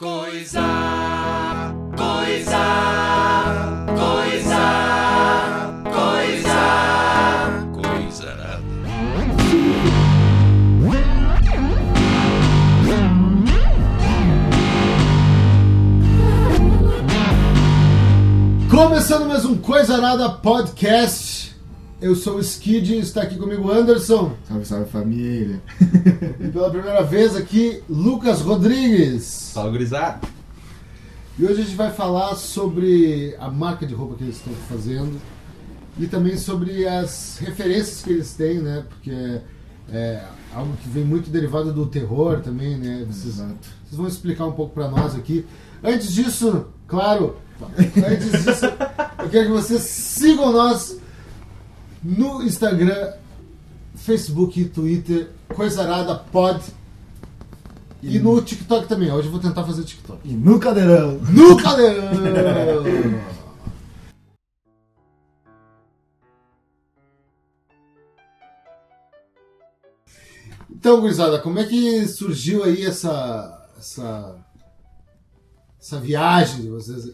[0.00, 0.62] Coisa,
[1.94, 2.64] coisa,
[3.98, 4.64] coisa,
[5.92, 6.62] coisa,
[7.74, 8.62] coisa nada.
[18.70, 21.29] Começando mais um Coisa Nada Podcast.
[22.00, 24.34] Eu sou o Skid, está aqui comigo o Anderson.
[24.48, 25.60] Salve, salve família.
[26.40, 29.22] E pela primeira vez aqui, Lucas Rodrigues.
[29.22, 30.26] Salve, gurizada.
[31.38, 35.20] E hoje a gente vai falar sobre a marca de roupa que eles estão fazendo
[35.98, 38.82] e também sobre as referências que eles têm, né?
[38.88, 39.42] Porque é,
[39.92, 43.04] é algo que vem muito derivado do terror também, né?
[43.10, 43.68] Vocês, Exato.
[43.84, 45.44] vocês vão explicar um pouco para nós aqui.
[45.84, 47.36] Antes disso, claro,
[48.10, 48.64] antes disso,
[49.18, 50.98] eu quero que vocês sigam nós
[52.02, 53.12] no Instagram,
[53.94, 56.62] Facebook e Twitter, Coisa Arada Pod.
[58.02, 59.12] E no TikTok também.
[59.12, 60.20] Hoje eu vou tentar fazer TikTok.
[60.24, 61.18] E no cadeirão.
[61.18, 62.12] No cadeirão!
[70.70, 73.68] Então, gurizada, como é que surgiu aí essa.
[73.76, 74.34] essa.
[75.78, 77.04] essa viagem de vocês?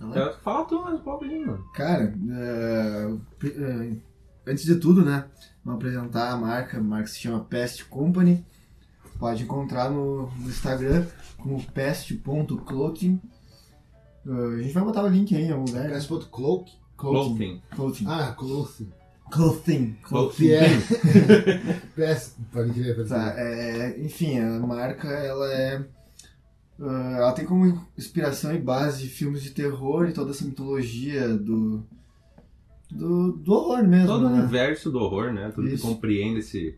[0.00, 1.64] Eu- Fala tu pouco aí, mano.
[1.74, 5.24] Cara, é, pri- é, antes de tudo, né?
[5.64, 6.78] Vamos apresentar a marca.
[6.78, 8.44] A marca se chama Pest Company.
[9.18, 11.04] Pode encontrar no, no Instagram
[11.38, 13.20] como pest.clothing.
[14.26, 15.88] É, a gente vai botar o link aí em algum lugar.
[15.90, 16.70] PS.cloak?
[16.96, 17.62] Clothing.
[17.74, 18.04] Clothing.
[18.08, 18.92] Ah, clothing.
[20.02, 20.50] Clothing.
[20.50, 20.64] É.
[21.96, 22.36] PS.
[22.52, 25.84] Pode crer, pode Tá, é, enfim, a marca ela é.
[26.80, 31.82] Ah, ela tem como inspiração e base filmes de terror e toda essa mitologia do.
[32.90, 34.06] do, do horror mesmo.
[34.06, 34.38] Todo o né?
[34.40, 35.50] universo do horror, né?
[35.54, 35.76] Tudo Isso.
[35.76, 36.76] que compreende esse,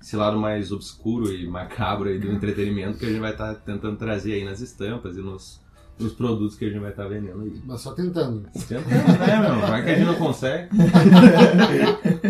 [0.00, 3.96] esse lado mais obscuro e macabro aí do entretenimento que a gente vai estar tentando
[3.96, 5.60] trazer aí nas estampas e nos,
[5.98, 7.60] nos produtos que a gente vai estar vendendo aí.
[7.64, 8.48] Mas só tentando.
[8.52, 9.60] Tentando, né, meu?
[9.60, 10.68] Vai que a gente não consegue.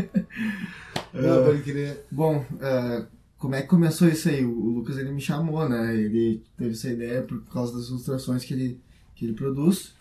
[1.12, 2.06] Não, pode crer.
[2.10, 3.04] Bom, ah,
[3.40, 4.44] como é que começou isso aí?
[4.44, 5.96] O, o Lucas ele me chamou, né?
[5.96, 8.80] Ele teve essa ideia por causa das ilustrações que ele,
[9.14, 9.94] que ele produz.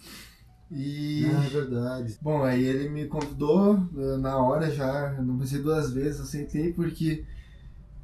[0.69, 1.25] E.
[1.25, 2.17] Ah, é verdade.
[2.21, 7.23] Bom, aí ele me convidou eh, na hora já, não pensei duas vezes, aceitei porque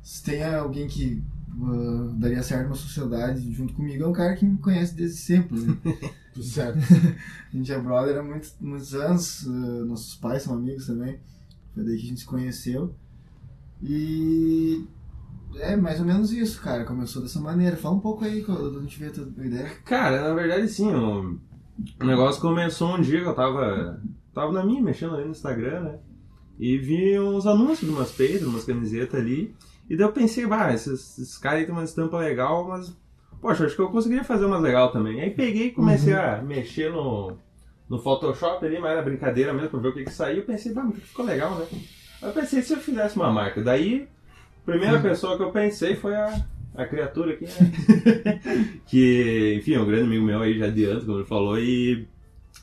[0.02, 1.22] se tem alguém que
[1.62, 5.60] ah, daria certo numa sociedade junto comigo, é um cara que me conhece desde sempre.
[5.60, 5.78] Né?
[6.34, 6.80] Tudo certo.
[7.54, 11.20] a gente é brother há muitos, muitos anos, ah, nossos pais são amigos também,
[11.74, 12.96] foi daí que a gente se conheceu.
[13.84, 14.88] E
[15.60, 17.78] é mais ou menos isso, cara, começou dessa maneira.
[17.78, 19.72] Fala um pouco aí, de onde tiver a ideia.
[19.84, 21.40] Cara, na verdade sim, o,
[22.04, 24.02] negócio começou um dia que eu tava,
[24.34, 26.00] tava na minha, mexendo ali no Instagram, né?
[26.58, 29.54] E vi uns anúncios de umas peitas, umas camisetas ali.
[29.90, 32.96] E daí eu pensei, bah, esses, esses caras aí tem uma estampa legal, mas,
[33.42, 35.22] poxa, acho que eu conseguiria fazer umas legal também.
[35.22, 37.38] Aí peguei e comecei a mexer no,
[37.90, 40.38] no Photoshop ali, mas era brincadeira mesmo, pra ver o que que saiu.
[40.38, 41.68] Eu pensei, bah, mas ficou legal, né?
[42.22, 43.62] Aí eu pensei, se eu fizesse uma marca?
[43.62, 44.08] Daí,
[44.66, 46.46] primeira pessoa que eu pensei foi a,
[46.76, 48.40] a criatura aqui, né?
[48.88, 52.08] que, enfim, é um grande amigo meu aí já de antes, como ele falou, e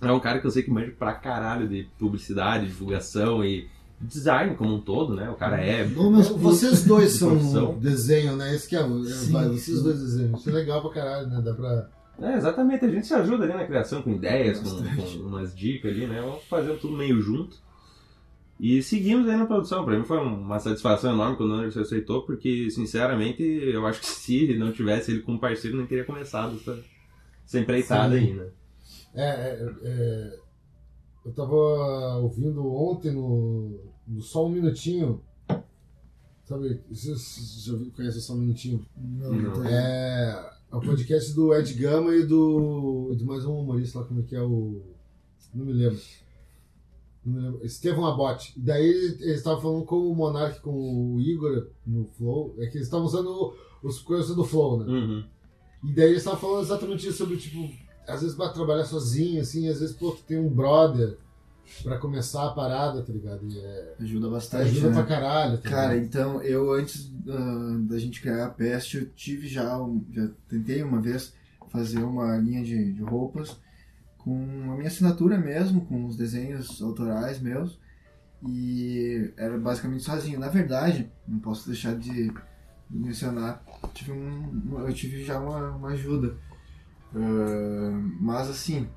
[0.00, 3.68] é um cara que eu sei que manja pra caralho de publicidade, divulgação e
[4.00, 5.30] design como um todo, né?
[5.30, 5.84] O cara é.
[5.84, 7.78] Bom, mas vocês dois são Profissão.
[7.78, 8.54] desenho, né?
[8.54, 9.04] Esse que é o.
[9.04, 9.82] Sim, vai, vocês sim.
[9.82, 10.36] dois desenham.
[10.36, 11.40] Isso é legal pra caralho, né?
[11.40, 11.88] Dá pra.
[12.20, 15.90] É, exatamente, a gente se ajuda ali na criação com ideias, com, com umas dicas
[15.90, 16.20] ali, né?
[16.20, 17.56] Vamos fazendo tudo meio junto.
[18.62, 19.84] E seguimos aí na produção.
[19.84, 24.06] Pra mim foi uma satisfação enorme quando o Anderson aceitou, porque, sinceramente, eu acho que
[24.06, 26.78] se não tivesse ele como parceiro, nem teria começado essa,
[27.44, 28.24] essa empreitada Sim.
[28.24, 28.48] aí, né?
[29.14, 30.38] É, é, é,
[31.26, 31.56] eu tava
[32.18, 35.20] ouvindo ontem no, no Só Um Minutinho.
[36.44, 38.86] Sabe, vocês já conhecem o Só Um Minutinho?
[38.96, 39.66] Não, Não.
[39.66, 43.10] É, é o podcast do Ed Gama e do.
[43.12, 44.82] e de mais um humorista lá, como é que é o.
[45.52, 45.98] Não me lembro.
[47.24, 47.64] Não me lembro.
[47.64, 48.52] Estevão Abote.
[48.56, 52.54] Daí eles estavam falando com o Monark, com o Igor no Flow.
[52.58, 54.92] É que eles estavam usando os coisas do Flow, né?
[54.92, 55.24] Uhum.
[55.84, 57.68] E daí eles estavam falando exatamente isso sobre, tipo,
[58.06, 61.16] às vezes vai trabalhar sozinho, assim, às vezes, pô, tu tem um brother
[61.82, 63.46] pra começar a parada, tá ligado?
[63.48, 64.70] E é, Ajuda bastante.
[64.70, 64.94] ajuda né?
[64.94, 69.46] pra caralho, tá Cara, então eu antes ah, da gente criar a Pest, eu tive
[69.48, 71.32] já, um- já tentei uma vez
[71.70, 73.56] fazer uma linha de, de roupas
[74.24, 77.78] com a minha assinatura mesmo, com os desenhos autorais meus.
[78.46, 80.38] E era basicamente sozinho.
[80.38, 82.32] Na verdade, não posso deixar de
[82.90, 83.64] mencionar,
[83.94, 86.36] tive um, eu tive já uma, uma ajuda.
[87.14, 88.88] Ah, mas assim,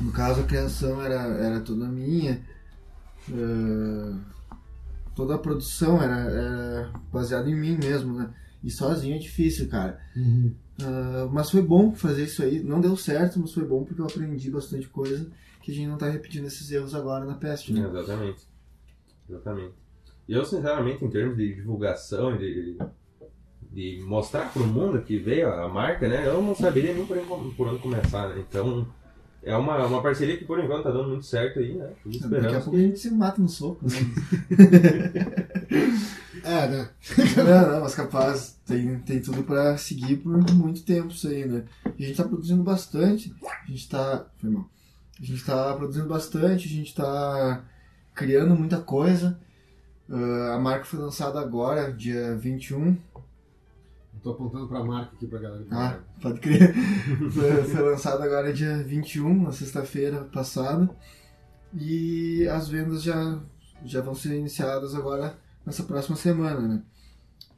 [0.00, 2.42] no caso a criação era, era toda minha.
[3.30, 4.18] Ah,
[5.14, 8.30] toda a produção era, era baseada em mim mesmo, né?
[8.62, 10.00] E sozinho é difícil, cara.
[10.16, 10.54] Uhum.
[10.80, 12.62] Ah, mas foi bom fazer isso aí.
[12.62, 15.30] Não deu certo, mas foi bom porque eu aprendi bastante coisa
[15.62, 17.80] que a gente não tá repetindo esses erros agora na peste, né?
[17.88, 18.42] Exatamente.
[19.28, 19.74] Exatamente.
[20.28, 22.78] E eu, sinceramente, em termos de divulgação e de,
[23.72, 26.26] de mostrar pro mundo que veio a marca, né?
[26.26, 28.44] Eu não saberia nem por, onde- por onde começar, né?
[28.48, 28.86] Então,
[29.42, 31.90] é uma, uma parceria que por enquanto tá dando muito certo aí, né?
[32.28, 33.92] Daqui a pouco a gente se mata no soco, né?
[36.46, 36.88] É, né?
[37.44, 41.64] não, não, mas capaz, tem, tem tudo pra seguir por muito tempo isso aí, né?
[41.98, 44.24] E a gente tá produzindo bastante, a gente tá.
[44.36, 44.70] Foi mal.
[45.20, 47.64] A gente tá produzindo bastante, a gente tá
[48.14, 49.40] criando muita coisa.
[50.08, 52.90] Ah, a marca foi lançada agora, dia 21.
[52.90, 55.66] Eu tô apontando pra marca aqui pra galera.
[55.72, 56.72] Ah, pode crer.
[57.32, 60.88] foi, foi lançado agora dia 21, na sexta-feira passada.
[61.74, 63.40] E as vendas já,
[63.84, 66.82] já vão ser iniciadas agora nessa próxima semana, né?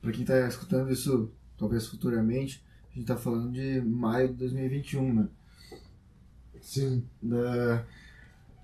[0.03, 5.13] Pra quem tá escutando isso, talvez futuramente, a gente tá falando de maio de 2021,
[5.15, 5.29] né?
[6.61, 7.05] Sim.
[7.23, 7.85] Da-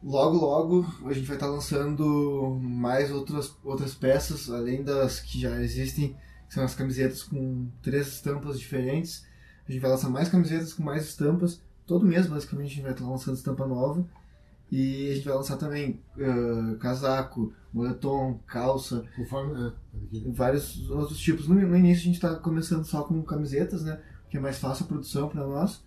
[0.03, 5.61] Logo, logo, a gente vai estar lançando mais outras, outras peças, além das que já
[5.63, 6.17] existem,
[6.49, 9.27] que são as camisetas com três estampas diferentes.
[9.69, 11.61] A gente vai lançar mais camisetas com mais estampas.
[11.87, 14.07] Todo mês, basicamente, a gente vai estar lançando estampa nova.
[14.77, 19.69] E a gente vai lançar também ah, casaco, moletom, calça, Conforme.
[19.69, 19.73] É,
[20.33, 21.47] vários outros tipos.
[21.47, 24.01] No, no início a gente está começando só com camisetas, né?
[24.29, 25.81] Que é mais fácil a produção para nós.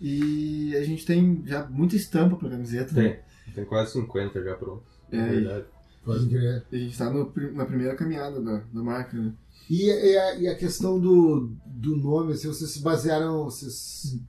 [0.00, 2.94] E a gente tem já muita estampa para camiseta.
[2.94, 3.08] né?
[3.08, 3.54] Tem.
[3.54, 4.84] Tem quase 50 já pronto.
[5.10, 5.64] É, verdade.
[6.04, 6.64] Pode crer.
[6.70, 9.32] A gente tá pri- na primeira caminhada da, da marca, né?
[9.68, 13.44] E, e a, e a questão do, do nome, assim, vocês se basearam.
[13.44, 14.20] Vocês,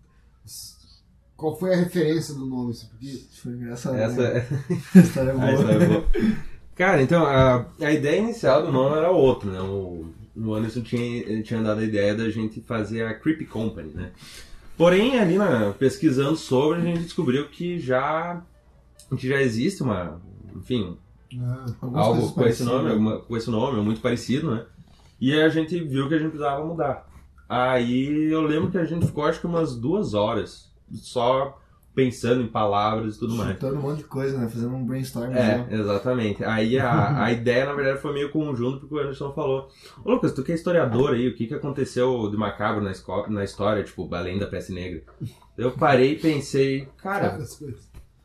[1.35, 2.71] qual foi a referência do nome?
[2.71, 3.95] Assim, porque Isso foi engraçado.
[3.97, 4.37] Essa né?
[4.39, 4.47] é.
[4.99, 5.53] A história é boa.
[5.53, 6.05] Isso é boa.
[6.75, 9.61] Cara, então, a, a ideia inicial do nome era outra, né?
[9.61, 14.11] O, o Anderson tinha, tinha dado a ideia da gente fazer a Creepy Company, né?
[14.77, 18.41] Porém, ali na, pesquisando sobre, a gente descobriu que já,
[19.17, 20.19] que já existe uma,
[20.53, 20.97] enfim,
[21.39, 24.65] ah, algo com esse nome, alguma, com esse nome, muito parecido, né?
[25.19, 27.07] E aí a gente viu que a gente precisava mudar.
[27.47, 31.59] Aí eu lembro que a gente ficou acho que umas duas horas só
[31.95, 33.51] pensando em palavras e tudo mais.
[33.51, 34.49] Chutando um monte de coisa, né?
[34.49, 35.31] Fazendo um brainstorm.
[35.31, 35.67] É, né?
[35.71, 36.43] exatamente.
[36.43, 39.69] Aí a, a ideia, na verdade, foi meio conjunto, porque o Anderson falou:
[40.03, 42.91] Ô Lucas, tu que é historiador aí, o que, que aconteceu de macabro na,
[43.29, 45.03] na história, tipo, além da peste negra?
[45.57, 47.39] Eu parei e pensei, cara,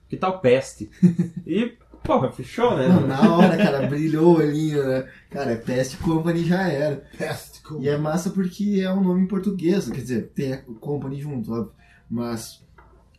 [0.08, 0.90] que tal peste?
[1.46, 2.88] E, porra, fechou, né?
[2.88, 5.08] Não, na hora, cara, brilhou o olhinho, né?
[5.30, 7.04] Cara, é Pest Company já era.
[7.16, 10.58] Pest com- E é massa porque é um nome em português, quer dizer, tem a
[10.80, 11.72] Company junto, óbvio.
[12.10, 12.64] Mas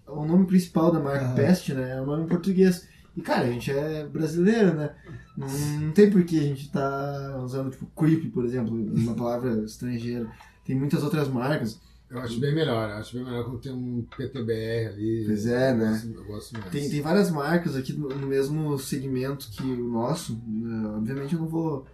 [0.08, 1.36] o nome principal da marca Aham.
[1.36, 2.88] Pest, né, é um nome em português.
[3.16, 4.94] E cara, a gente é brasileiro, né?
[5.38, 9.54] Não, não tem por que a gente tá usando, tipo, creep, por exemplo, uma palavra
[9.66, 10.30] estrangeira.
[10.66, 11.80] Tem muitas outras marcas.
[12.10, 12.90] Eu acho bem melhor.
[12.90, 15.24] Eu acho bem melhor quando tem um PTBR ali.
[15.26, 15.90] Pois é, eu né?
[15.92, 16.72] Gosto, eu gosto mais.
[16.72, 20.38] Tem, tem várias marcas aqui no, no mesmo segmento que o nosso.
[20.46, 20.90] né?
[20.90, 21.86] Obviamente eu não vou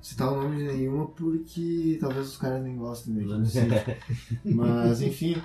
[0.00, 3.24] citar o nome de nenhuma porque talvez os caras nem gostem, né?
[3.24, 3.68] Não sei.
[4.44, 5.36] Mas enfim,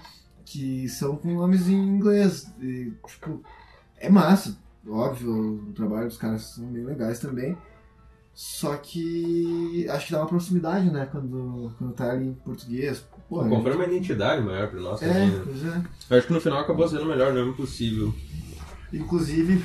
[0.45, 2.51] que são com nomes em inglês.
[2.59, 3.41] E, tipo,
[3.97, 4.57] é massa,
[4.87, 7.57] óbvio, o trabalho dos caras são bem legais também.
[8.33, 11.05] Só que acho que dá uma proximidade, né?
[11.11, 13.05] Quando, quando tá ali em português.
[13.29, 15.41] Pô, Comprei uma identidade maior pra nós é, também, né?
[15.43, 15.83] pois é.
[16.09, 18.13] Eu acho que no final acabou sendo o melhor nome possível.
[18.91, 19.63] Inclusive,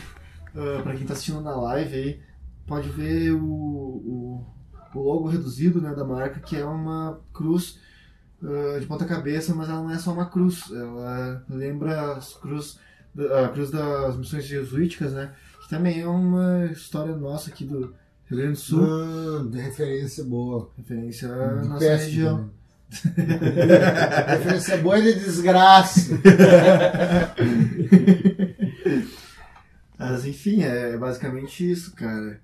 [0.54, 2.21] uh, para quem tá assistindo na live aí,
[2.66, 4.47] pode ver o, o,
[4.95, 7.78] o logo reduzido né, da marca, que é uma cruz
[8.47, 10.71] uh, de ponta cabeça, mas ela não é só uma cruz.
[10.71, 12.79] Ela lembra as cruz,
[13.45, 15.33] a cruz das missões jesuíticas, né?
[15.62, 17.95] Que também é uma história nossa aqui do
[18.26, 19.49] Rio Grande do Sul.
[19.50, 20.71] De referência boa.
[20.76, 22.37] Referência à nossa peste região.
[22.37, 22.57] também.
[24.38, 26.17] referência boa e de desgraça.
[29.99, 32.41] Mas enfim, é basicamente isso, cara.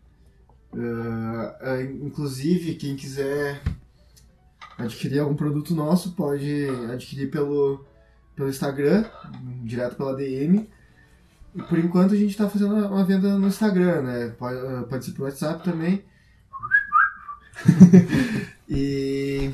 [0.74, 3.60] Ah, inclusive, quem quiser
[4.84, 7.84] adquirir algum produto nosso, pode adquirir pelo,
[8.34, 9.04] pelo Instagram,
[9.64, 10.68] direto pela DM.
[11.54, 14.28] E por enquanto a gente está fazendo uma venda no Instagram, né?
[14.38, 16.02] Pode, ah, pode ser pelo WhatsApp também.
[18.68, 19.52] e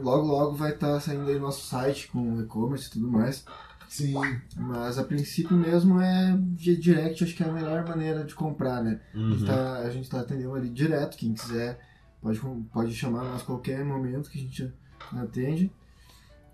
[0.00, 3.44] logo logo vai estar saindo aí nosso site com e-commerce e tudo mais.
[3.88, 4.14] Sim.
[4.56, 8.82] Mas a princípio mesmo é via direct, acho que é a melhor maneira de comprar,
[8.82, 9.00] né?
[9.14, 9.46] A, gente Uhum.
[9.46, 11.78] tá, a gente tá atendendo ali direto, quem quiser
[12.20, 12.40] pode,
[12.72, 14.72] pode chamar nós a qualquer momento que a gente
[15.12, 15.70] atende.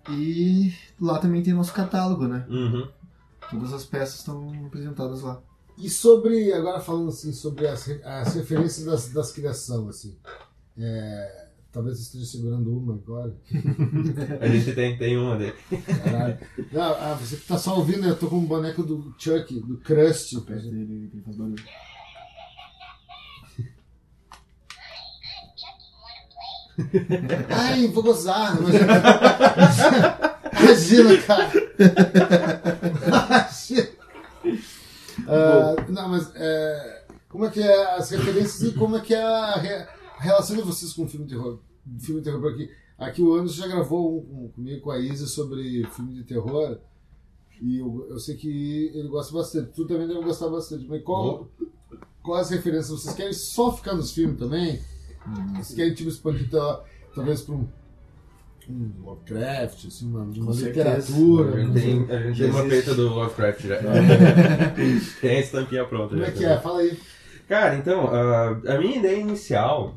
[0.09, 2.45] E lá também tem nosso catálogo, né?
[2.49, 2.87] Uhum.
[3.49, 5.41] Todas as peças estão apresentadas lá.
[5.77, 10.15] E sobre, agora falando assim, sobre as, as referências das, das criação, assim.
[10.77, 13.35] é, talvez você esteja segurando uma agora.
[14.39, 15.55] A gente tem, tem uma dele.
[16.03, 16.37] Caralho.
[16.71, 19.77] Não, ah, você que tá só ouvindo, eu tô com um boneco do Chuck, do
[19.77, 20.39] Crust.
[20.41, 21.63] Perto dele, ele faz barulho.
[27.49, 28.57] Ai, vou gozar.
[30.61, 31.51] Imagina, cara.
[33.07, 33.87] Imagina.
[35.27, 39.21] Ah, não, mas é, como é que é as referências e como é que é
[39.21, 39.87] a, re-
[40.17, 41.59] a relação de vocês com o filme de terror?
[41.99, 42.69] Filme de terror por aqui.
[42.97, 46.77] Aqui o Anderson já gravou um, um comigo com a Isa sobre filme de terror.
[47.61, 49.71] E eu, eu sei que ele gosta bastante.
[49.73, 50.85] Tu também deve gostar bastante.
[50.87, 51.47] Mas qual,
[52.21, 52.89] qual as referências?
[53.01, 54.81] Vocês querem só ficar nos filmes também?
[55.55, 57.67] Vocês querem tipo expandir tal- talvez para um,
[58.69, 61.55] um Lovecraft, assim, uma, uma literatura?
[61.55, 63.77] A gente não tem, a gente tem uma feita do Lovecraft já.
[65.21, 66.27] tem a estampinha pronta Como já.
[66.27, 66.57] é que é?
[66.59, 66.97] Fala aí.
[67.47, 69.95] Cara, então, a, a minha ideia inicial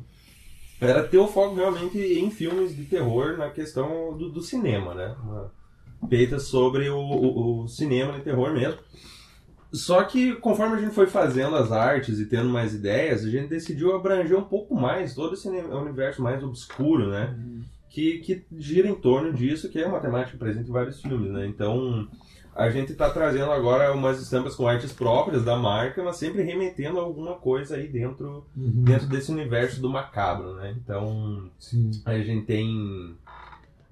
[0.80, 5.14] era ter o foco realmente em filmes de terror na questão do, do cinema, né?
[5.22, 5.50] Uma
[6.08, 8.78] feita sobre o, o, o cinema de terror mesmo.
[9.72, 13.48] Só que conforme a gente foi fazendo as artes e tendo mais ideias, a gente
[13.48, 17.36] decidiu abranger um pouco mais todo esse uni- universo mais obscuro, né?
[17.90, 21.46] Que, que gira em torno disso, que é uma temática presente em vários filmes, né?
[21.46, 22.06] Então,
[22.54, 26.98] a gente está trazendo agora umas estampas com artes próprias da marca, mas sempre remetendo
[26.98, 30.74] a alguma coisa aí dentro, dentro desse universo do macabro, né?
[30.82, 31.90] Então, Sim.
[32.04, 33.14] a gente tem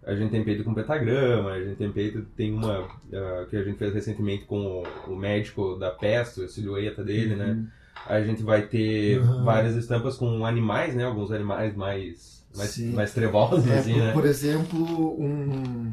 [0.06, 3.62] a gente tem peito com pentagrama, a gente tem peito tem uma ah, que a
[3.64, 7.64] gente fez recentemente com o, o médico da peste, a silhueta dele, né?
[8.06, 9.44] A gente vai ter Uhum.
[9.44, 11.04] várias estampas com animais, né?
[11.04, 12.92] Alguns animais mais mais, Sim.
[12.92, 14.12] mais trevosos É, assim, por, né?
[14.12, 15.92] por exemplo, um,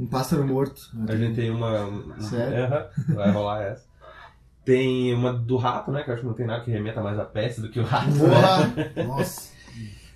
[0.00, 0.90] um pássaro morto.
[1.08, 1.84] A gente tem uma.
[1.84, 2.68] um- Sério?
[3.14, 3.84] Vai rolar essa.
[4.64, 6.02] Tem uma do rato, né?
[6.02, 7.84] Que eu acho que não tem nada que remeta mais à peste do que o
[7.84, 8.10] rato.
[8.10, 8.18] né?
[8.18, 9.04] Porra!
[9.06, 9.51] Nossa.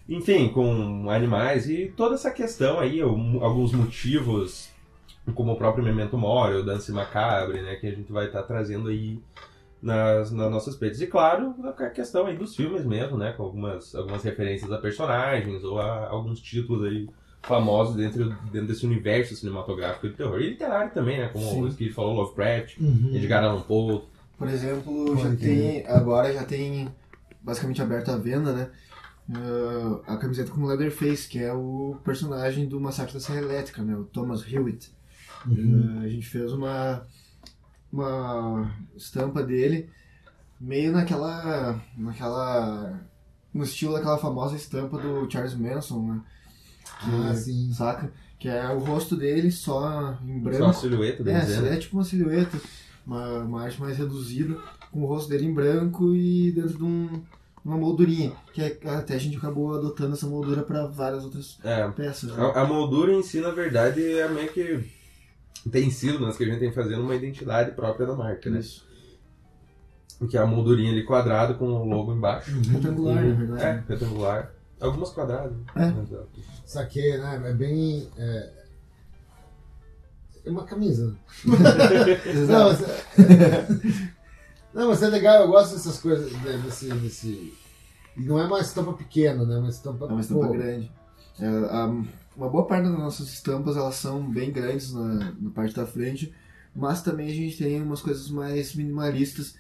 [0.09, 4.69] Enfim, com animais e toda essa questão aí, alguns motivos,
[5.35, 7.75] como o próprio Memento Mori, o Dance Macabre, né?
[7.77, 9.19] Que a gente vai estar trazendo aí
[9.83, 11.01] nas, nas nossas peitas.
[11.01, 13.33] E claro, a questão aí dos filmes mesmo, né?
[13.33, 17.09] Com algumas, algumas referências a personagens ou a alguns títulos aí
[17.43, 20.41] famosos dentro, dentro desse universo cinematográfico de terror.
[20.41, 21.29] E literário também, né?
[21.33, 21.63] Como Sim.
[21.63, 23.11] o Skid falou, Lovecraft, Uhum.
[23.15, 24.03] Edgar Allan Poe.
[24.39, 26.89] Por exemplo, já tem, agora já tem
[27.41, 28.71] basicamente aberto a venda, né?
[29.35, 33.97] Ah, a camiseta com Leatherface, que é o personagem do Massacre da Serra Elétrica, né?
[33.97, 34.91] O Thomas Hewitt.
[35.47, 35.99] Uhum.
[35.99, 37.07] Ah, a gente fez uma,
[37.93, 39.89] uma estampa dele
[40.61, 43.01] meio naquela, naquela
[43.53, 46.21] no estilo daquela famosa estampa do Charles Manson, né?
[47.03, 47.73] Ah, sim.
[47.73, 48.13] Saca?
[48.39, 50.59] Que é o rosto dele só em branco.
[50.59, 51.67] Só a silhueta, bem É, dizendo.
[51.69, 52.59] é tipo uma silhueta,
[53.07, 54.57] uma, uma arte mais reduzida,
[54.93, 57.23] com o rosto dele em branco e dentro de um-
[57.67, 58.33] uma moldurinha.
[58.53, 62.31] Que é- até a gente acabou adotando essa moldura para várias outras É, peças.
[62.31, 62.43] né?
[62.55, 64.89] A, a moldura em si, na verdade, é meio que
[65.71, 68.61] tem sido, né, que a gente tem fazendo uma identidade própria da marca, né?
[68.61, 68.87] Isso.
[70.31, 72.51] Que é a moldurinha ali quadrada com o logo embaixo.
[72.71, 73.63] Retangular, na verdade.
[73.63, 74.53] É, retangular.
[74.81, 75.57] Algumas quadradas.
[75.75, 75.93] É.
[76.65, 77.43] Saquei, né?
[77.45, 78.09] É bem.
[78.17, 78.51] É,
[80.47, 81.17] é uma camisa.
[82.49, 84.16] Não.
[84.77, 87.55] Não, mas é legal, eu gosto dessas coisas, né, desse, desse...
[88.17, 89.59] E não é uma estampa pequena, né?
[89.59, 90.91] Uma estampa, É uma estampa pô, grande.
[91.39, 91.87] É, a-
[92.37, 96.33] uma boa parte das nossas estampas elas são bem grandes na, na parte da frente,
[96.75, 99.55] mas também a gente tem umas coisas mais minimalistas,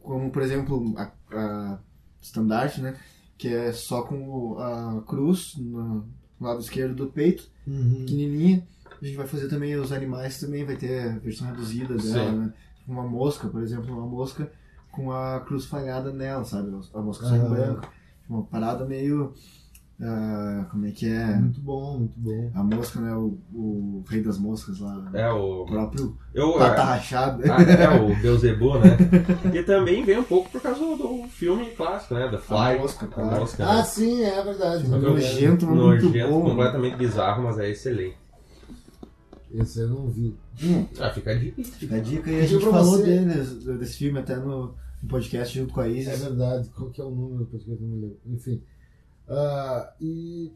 [0.00, 1.78] como por exemplo a, a
[2.20, 2.96] estandarte, né?
[3.36, 6.04] Que é só com a cruz no
[6.40, 7.96] lado esquerdo do peito, Uhum.
[8.06, 8.66] pequenininha.
[9.00, 12.38] A gente vai fazer também os animais, também vai ter a versão reduzida dela, Sim.
[12.38, 12.52] né?
[12.88, 14.50] Uma mosca, por exemplo, uma mosca
[14.90, 16.70] com a cruz falhada nela, sabe?
[16.94, 17.48] A mosca só em Aham.
[17.50, 17.88] branco.
[18.28, 19.32] Uma parada meio.
[20.00, 21.36] ah, como é que é?
[21.36, 22.50] Muito bom, muito bom.
[22.54, 23.14] A mosca, né?
[23.14, 24.96] O, o rei das moscas lá.
[24.96, 25.20] né?
[25.22, 27.44] É O próprio Eu, pata ah, rachada.
[27.46, 28.96] é o Beelzebub, né?
[29.54, 32.28] E também vem um pouco por causa do, filme clássico, né?
[32.28, 32.56] The Fly.
[32.56, 33.40] A mosca, A claro.
[33.40, 33.82] mosca, Ah, né?
[33.84, 34.82] sim, é verdade.
[34.82, 36.42] Filme é nojento, muito Nojento, bom.
[36.42, 38.17] completamente bizarro, mas é excelente.
[39.52, 40.36] Esse eu não vi.
[40.98, 41.62] Ah, fica a dica.
[41.64, 43.02] Fica a dica e a gente falou você.
[43.04, 46.18] dele, desse filme até no, no podcast junto com a É Isis.
[46.20, 46.68] verdade.
[46.70, 47.80] Qual que é o número do podcast?
[47.82, 48.18] Não me lembro.
[48.26, 48.62] Enfim.
[49.28, 50.52] Ah, e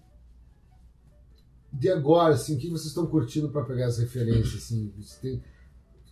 [1.73, 4.63] de agora, assim, o que vocês estão curtindo para pegar as referências?
[4.63, 4.93] Assim?
[4.99, 5.43] Você tem...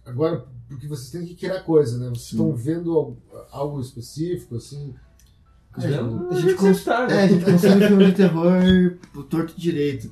[0.06, 2.08] Agora, porque vocês têm que criar coisa, né?
[2.08, 4.94] Vocês estão vendo algo, algo específico, assim?
[5.74, 6.94] A gente, A a gente cons- né?
[7.10, 8.52] é, a gente consome filme de terror
[9.28, 10.10] torto direito.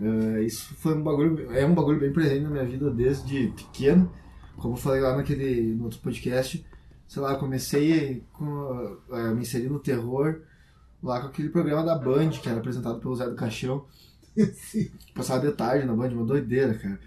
[0.00, 4.10] Eh, isso foi um bagulho, é um bagulho bem presente na minha vida desde pequeno.
[4.56, 6.64] Como eu falei lá naquele no outro podcast,
[7.06, 10.40] sei lá, eu comecei com, a me inserir no terror
[11.02, 13.84] lá com aquele programa da Band, que era apresentado pelo Zé do Caixão.
[15.14, 16.98] Passava de tarde na Band, uma doideira, cara.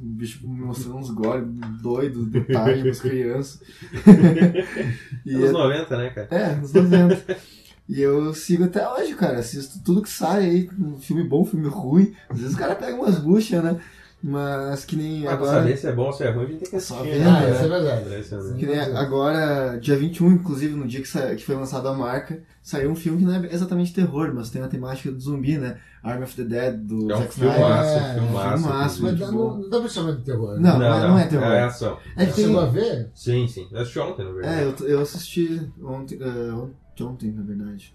[0.00, 1.44] O bicho me mostrando uns goles
[1.82, 3.60] doidos de tarde pras crianças.
[5.26, 6.28] e Anos é- 90, né, cara?
[6.30, 7.36] é, nos 90.
[7.88, 9.38] E eu sigo até hoje, cara.
[9.40, 12.14] Assisto tudo que sai aí, um filme bom, filme ruim.
[12.28, 13.78] Às vezes o cara pega umas buchas, né?
[14.24, 15.52] Mas que nem Mas pra agora.
[15.58, 17.18] saber se é bom ou se é ruim, a gente tem que Só assistir.
[17.18, 17.50] vendo, Ah, né?
[17.50, 18.04] isso é verdade.
[18.08, 18.54] Pra saber.
[18.56, 22.40] Que nem agora, dia 21, inclusive, no dia que, sa- que foi lançada a marca,
[22.62, 25.76] saiu um filme que não é exatamente terror, mas tem a temática do zumbi, né?
[26.04, 27.54] Arm of the Dead, do É um Zack Snyder.
[27.56, 28.58] filmaço, É, filmaço.
[28.62, 29.32] filmaço, Mas dá- bom.
[29.32, 30.54] não, não dá pra chamar de terror.
[30.54, 30.70] né?
[30.70, 31.44] Não, não, é, não é terror.
[31.52, 31.98] É ação.
[32.16, 32.44] É que Você tem...
[32.46, 33.10] chegou a ver?
[33.16, 33.66] Sim, sim.
[33.72, 34.54] Eu assisti ontem, na verdade.
[34.60, 37.94] É, eu, eu assisti ontem, eh, ontem, ontem, na verdade.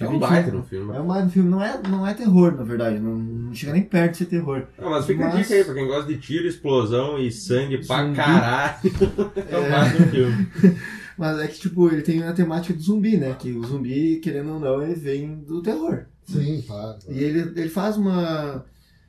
[0.00, 0.28] É um 21.
[0.28, 0.96] baita no filme.
[0.96, 3.00] É um filme, não é, não é terror, na verdade.
[3.00, 4.64] Não, não chega nem perto de ser terror.
[4.78, 7.84] Não, mas fica a Mas- dica aí pra quem gosta de tiro, explosão e sangue
[7.84, 8.16] pra Zumbi.
[8.16, 8.78] caralho.
[9.50, 9.70] É um É.
[9.70, 10.48] baita no filme.
[11.18, 13.34] Mas é que, tipo, ele tem a temática do zumbi, né?
[13.36, 16.04] Que o zumbi, querendo ou não, ele vem do terror.
[16.24, 16.96] Sim, claro.
[17.08, 18.64] E ele, ele faz uma.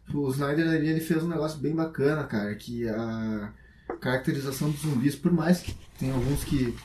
[0.08, 3.54] tipo, O Snyder ali ele fez um negócio bem bacana, cara, que a
[4.00, 6.76] caracterização dos zumbis, por mais que tem alguns que.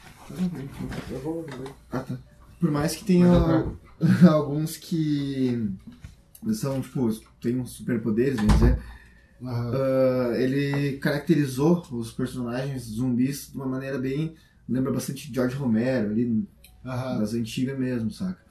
[1.91, 2.19] Ah, tá.
[2.61, 3.29] Por mais que tenha
[4.31, 5.71] alguns que
[6.53, 8.79] são, tipo, tem uns superpoderes, vamos dizer,
[9.43, 9.73] Aham.
[9.75, 14.35] ah, ele caracterizou os personagens zumbis de uma maneira bem.
[14.69, 16.49] Lembra bastante George Romero, ali,
[16.85, 17.19] Aham.
[17.19, 18.44] das antigas mesmo, saca?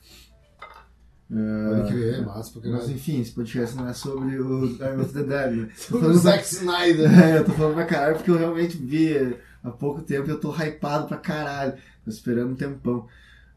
[1.33, 5.69] Pode crer, massa pra Mas enfim, esse podcast não é sobre o the Dead, né?
[5.89, 7.09] Tô O Zack Snyder.
[7.23, 10.39] É, eu tô falando pra caralho porque eu realmente vi há pouco tempo e eu
[10.39, 11.73] tô hypado pra caralho.
[12.03, 13.07] Tô esperando um tempão.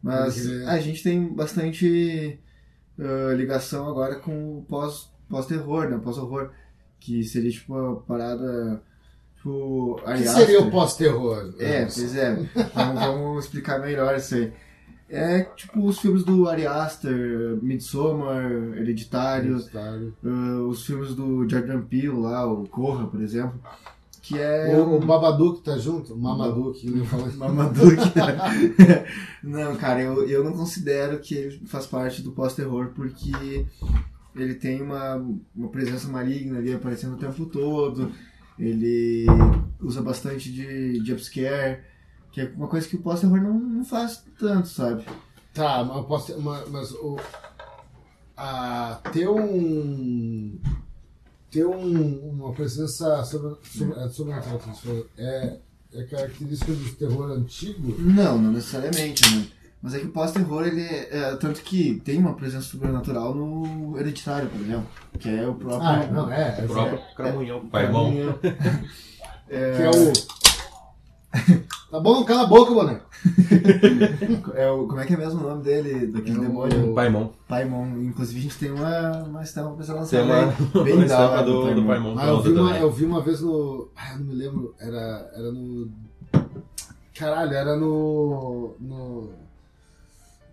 [0.01, 2.39] Mas a gente tem bastante
[2.99, 5.99] ah, ligação agora com o pós- pós-terror, né?
[6.03, 6.51] Pós-horror.
[6.99, 8.81] Que seria tipo uma parada.
[9.35, 10.01] Tipo.
[10.03, 11.53] O que seria o pós-terror?
[11.59, 12.33] É, pois é.
[12.73, 14.51] Vamos, vamos explicar melhor isso aí.
[15.09, 22.09] É tipo os filmes do Ari Aster, Midsommar, Hereditário, ah, os filmes do Jordan Peele
[22.09, 23.59] lá, o Corra, por exemplo.
[24.21, 24.75] Que é.
[24.75, 26.13] O, o Babadook tá junto?
[26.17, 28.19] Mamadook, eu que
[28.83, 29.05] né?
[29.41, 33.65] Não, cara, eu, eu não considero que ele faz parte do pós-terror porque
[34.35, 35.15] ele tem uma,
[35.55, 38.11] uma presença maligna ali aparecendo o tempo todo.
[38.59, 39.25] Ele
[39.79, 41.79] usa bastante de jumpscare,
[42.37, 45.03] que é uma coisa que o pós-terror não, não faz tanto, sabe?
[45.55, 47.17] Tá, mas posso uma- mas o
[48.37, 50.55] a, ter um
[51.49, 55.57] ter um, uma presença sobre, sobre, é, sobrenatural que você falou, é,
[55.95, 57.95] é característica do terror antigo?
[57.99, 59.47] Não, não necessariamente, né?
[59.81, 63.97] Mas é que o pós-terror, ele é, é, Tanto que tem uma presença sobrenatural no
[63.97, 64.87] Hereditário, por exemplo.
[65.17, 65.87] Que é o próprio.
[65.89, 66.59] Ah, não, é.
[66.59, 67.67] é, O próprio Cramunhão.
[67.67, 68.11] Pai bom.
[69.47, 70.36] que é o.
[71.97, 73.01] Tá bom, cala a boca, boné.
[74.53, 76.93] É o, como é que é mesmo o nome dele, daquele É o- demônio?
[76.93, 77.29] Paimon.
[77.47, 77.87] Paimon.
[78.03, 80.45] Inclusive a gente tem uma, uma estampa pra ser Tem uma.
[80.83, 82.15] Bem uma da estampa do, do Paimon.
[82.15, 83.89] Paimon Ah, eu vi, uma, eu vi uma vez no.
[83.95, 84.75] Ah, eu não me lembro.
[84.79, 85.89] Era, era no.
[87.15, 88.75] Caralho, era no.
[88.79, 89.29] no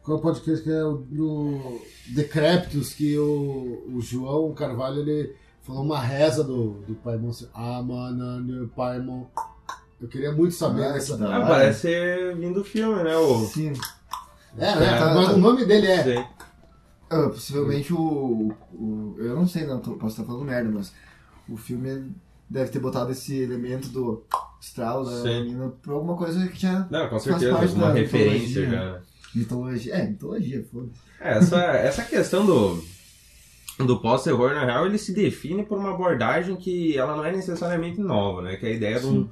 [0.02, 1.78] qual é podcast que é o do
[2.14, 7.28] Decréptos, que o, o João Carvalho ele falou uma reza do, do Paimon.
[7.28, 9.24] assim, Ah, mano, Paimon.
[10.04, 11.14] Eu queria muito saber Ah, essa.
[11.14, 13.16] Ah, parece ser vindo do filme, né?
[13.16, 13.46] O...
[13.46, 13.72] Sim.
[14.58, 15.00] É, né?
[15.14, 16.02] Mas o nome dele é.
[16.02, 16.24] Sei.
[17.08, 20.92] Ah, possivelmente o, o- Eu não sei, não, posso estar falando merda, mas
[21.48, 22.12] o filme
[22.50, 24.22] deve ter botado esse elemento do
[24.60, 25.42] estralo da Sim.
[25.44, 26.86] menina por alguma coisa que já.
[26.90, 28.70] Não, com certeza, alguma referência mitologia.
[28.70, 29.00] já.
[29.34, 29.94] Mitologia.
[29.94, 30.92] É, mitologia, foda-se.
[31.18, 32.84] É, essa, essa questão do,
[33.86, 37.98] do pós-terror, na real, ele se define por uma abordagem que ela não é necessariamente
[38.00, 38.56] nova, né?
[38.56, 39.28] Que é a ideia de um,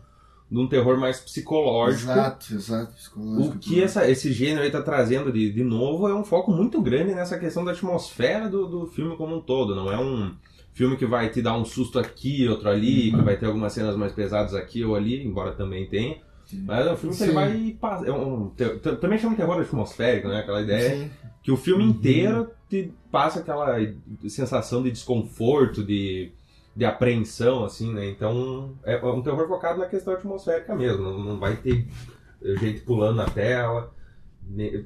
[0.52, 2.10] de um terror mais psicológico.
[2.12, 2.92] Exato, exato.
[2.92, 3.56] Psicológico.
[3.56, 7.14] O que essa, esse gênero está trazendo de, de novo é um foco muito grande
[7.14, 9.74] nessa questão da atmosfera do, do filme como um todo.
[9.74, 10.34] Não é um
[10.74, 13.96] filme que vai te dar um susto aqui, outro ali, que vai ter algumas cenas
[13.96, 16.18] mais pesadas aqui ou ali, embora também tenha.
[16.66, 17.78] Mas é um filme que ele Sim.
[17.80, 18.06] vai.
[18.06, 18.50] É um,
[19.00, 20.40] também chama terror atmosférico, né?
[20.40, 21.10] Aquela ideia Sim.
[21.42, 23.78] que o filme inteiro te passa aquela
[24.28, 26.30] sensação de desconforto, de,
[26.74, 28.08] de apreensão, assim, né?
[28.08, 31.02] Então é um terror focado na questão atmosférica mesmo.
[31.02, 31.86] Não, não vai ter
[32.60, 33.92] gente pulando na tela.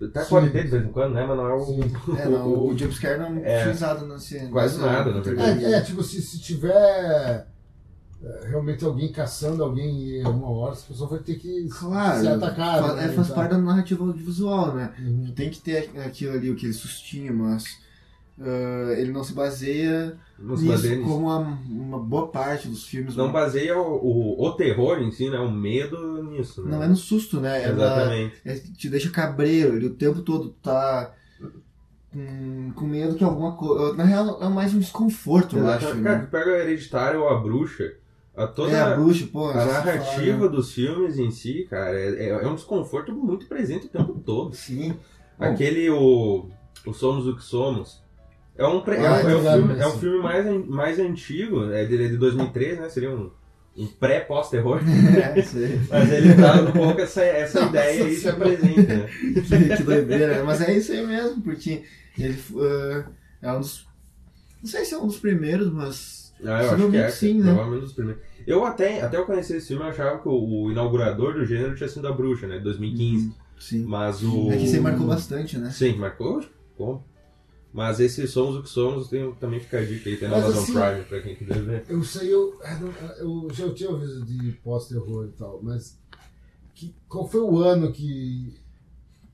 [0.05, 0.29] Até Sim.
[0.31, 1.25] pode ter de vez em quando, né?
[1.27, 1.65] Mas não é o.
[1.65, 1.81] Sim.
[2.19, 3.71] É, não, o jumpscare não É.
[3.71, 4.47] usado nesse.
[4.49, 5.65] Quase nessa- nada, na verdade.
[5.65, 7.47] É, é, tipo, se, se tiver
[8.23, 12.21] é, realmente alguém caçando alguém em uma hora, essa pessoa vai ter que Claro.
[12.21, 12.89] ser atacada.
[12.89, 13.37] Fa- é, né, faz e tal.
[13.37, 14.93] parte da narrativa audiovisual, né?
[14.99, 15.33] Uhum.
[15.35, 17.65] Tem que ter aquilo ali, aquele sustinho, mas
[18.41, 22.85] ah, ele não se baseia Não se nisso baseia como uma, uma boa parte dos
[22.87, 23.17] filmes.
[23.17, 25.39] Não baseia o, o, o terror em si, né?
[25.39, 26.63] O medo nisso.
[26.63, 26.71] Né?
[26.73, 27.69] Não é no susto, né?
[27.71, 28.35] Exatamente.
[28.45, 31.15] é- te deixa cabreiro, ele o tempo todo tá
[32.13, 33.95] com, com medo que alguma coisa.
[33.95, 35.87] Na real, é mais um desconforto, eu acho.
[36.03, 36.29] Cara, Né?
[36.31, 37.95] pega Hereditário ou A Bruxa,
[38.37, 39.49] a toda É, a bruxa, pô.
[39.51, 43.87] a narrativa fala, dos filmes em si, cara, é, é- é um desconforto muito presente
[43.87, 44.51] o tempo todo.
[44.51, 44.55] né?
[44.57, 44.95] Sim.
[45.39, 46.49] Aquele, o,
[46.87, 48.03] o Somos o que Somos,
[48.59, 50.99] é um, pre- é, Ah, um- é um obrigado, filme, é um filme mais, mais
[50.99, 52.89] antigo, é de, é de 2003, né?
[52.89, 53.31] Seria um,
[53.77, 54.81] um pré-pós-terror.
[55.37, 55.81] É, sei.
[55.91, 59.09] Mas ele traz um pouco essa, essa Nossa ideia aí se apresenta, né?
[59.09, 59.43] que,
[59.77, 60.45] que doideira.
[60.45, 61.83] Mas é isso aí mesmo, porque
[62.19, 63.05] ele uh,
[63.43, 63.87] é um dos.
[64.63, 66.33] Não sei se é um dos primeiros, mas.
[66.45, 67.45] Ah, eu acho que é, sim, né?
[67.47, 68.23] provavelmente um dos primeiros.
[68.47, 70.33] Eu até, até eu conhecer esse filme, eu achava que o,
[70.65, 72.59] o inaugurador do gênero tinha sido A Bruxa, né?
[72.59, 73.33] 2015.
[73.59, 73.85] Sim.
[73.87, 74.51] Mas o...
[74.53, 75.71] É que você marcou bastante, né?
[75.71, 76.45] Sim, marcou?
[76.77, 77.03] Como?
[77.73, 80.63] Mas esse Somos o que Somos tem, também fica a dica aí, tem na Amazon
[80.63, 81.85] assim- Prime pra quem quiser ver.
[81.89, 82.59] Eu sei, eu,
[83.19, 85.99] eu já tinha ouvido de pós-terror e tal, mas
[86.75, 88.55] que, qual foi o ano que.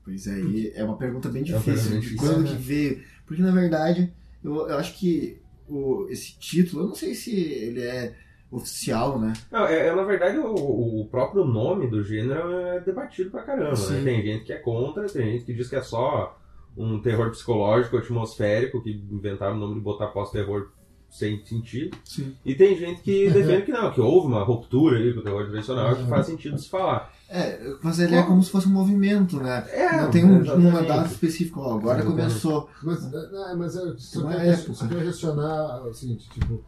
[0.03, 0.41] Pois é,
[0.75, 1.91] é uma pergunta bem É difícil.
[1.91, 2.49] bem de quando né?
[2.49, 3.01] que veio?
[3.25, 4.11] Porque na verdade,
[4.43, 8.13] eu, eu acho que o, esse título, eu não sei se ele é
[8.51, 9.31] oficial, né?
[9.49, 10.53] Não, é, é, na verdade o,
[11.01, 14.03] o próprio nome do gênero é debatido pra caramba, né?
[14.03, 16.37] Tem gente que é contra, tem gente que diz que é só
[16.77, 20.69] um terror psicológico, atmosférico, que inventaram o nome de botar pós-terror
[21.09, 21.95] sem sentido.
[22.03, 22.33] Sim.
[22.43, 25.45] E tem gente que defende que não, que houve uma ruptura aí com o terror
[25.45, 26.07] tradicional, que Uhum.
[26.07, 27.13] faz sentido se falar.
[27.29, 29.65] É, mas ele é como se fosse um movimento, né?
[29.71, 32.27] É, não tem um- uma data específica, ó, agora Exatamente.
[32.29, 32.69] começou.
[32.83, 34.73] Mas, não, mas eu só Uma quero, época.
[34.73, 36.63] só quero questionar o seguinte, tipo.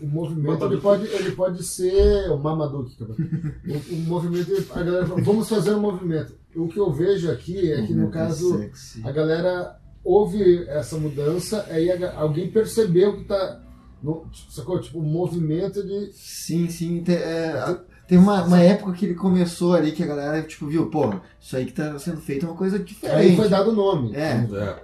[0.00, 3.12] O movimento ele pode, ele pode ser o Mamaduke, cara.
[3.12, 6.34] O, o movimento, a galera fala, vamos fazer um movimento.
[6.56, 9.02] O que eu vejo aqui é que no Movimento caso sexy.
[9.04, 13.60] a galera houve essa mudança, aí alguém percebeu que tá.
[14.02, 14.80] No, tipo, sacou?
[14.80, 16.10] Tipo, o movimento de.
[16.12, 17.02] Sim, sim.
[17.02, 20.90] Tem, é, tem uma, uma época que ele começou ali que a galera, tipo, viu,
[20.90, 23.36] pô, isso aí que tá sendo feito é uma coisa Aí diferente.
[23.36, 24.14] foi dado o nome.
[24.14, 24.46] É.
[24.52, 24.82] É.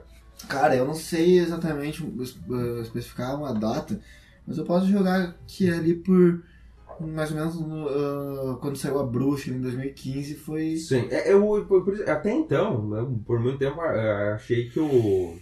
[0.49, 4.01] Cara, eu não sei exatamente uh, especificar uma data,
[4.47, 6.43] mas eu posso jogar que ali por
[7.07, 10.77] mais ou menos no, uh, quando saiu a Bruxa em 2015 foi.
[10.77, 15.37] Sim, é, eu, por- por- até então, né, por muito tempo, eh, achei que o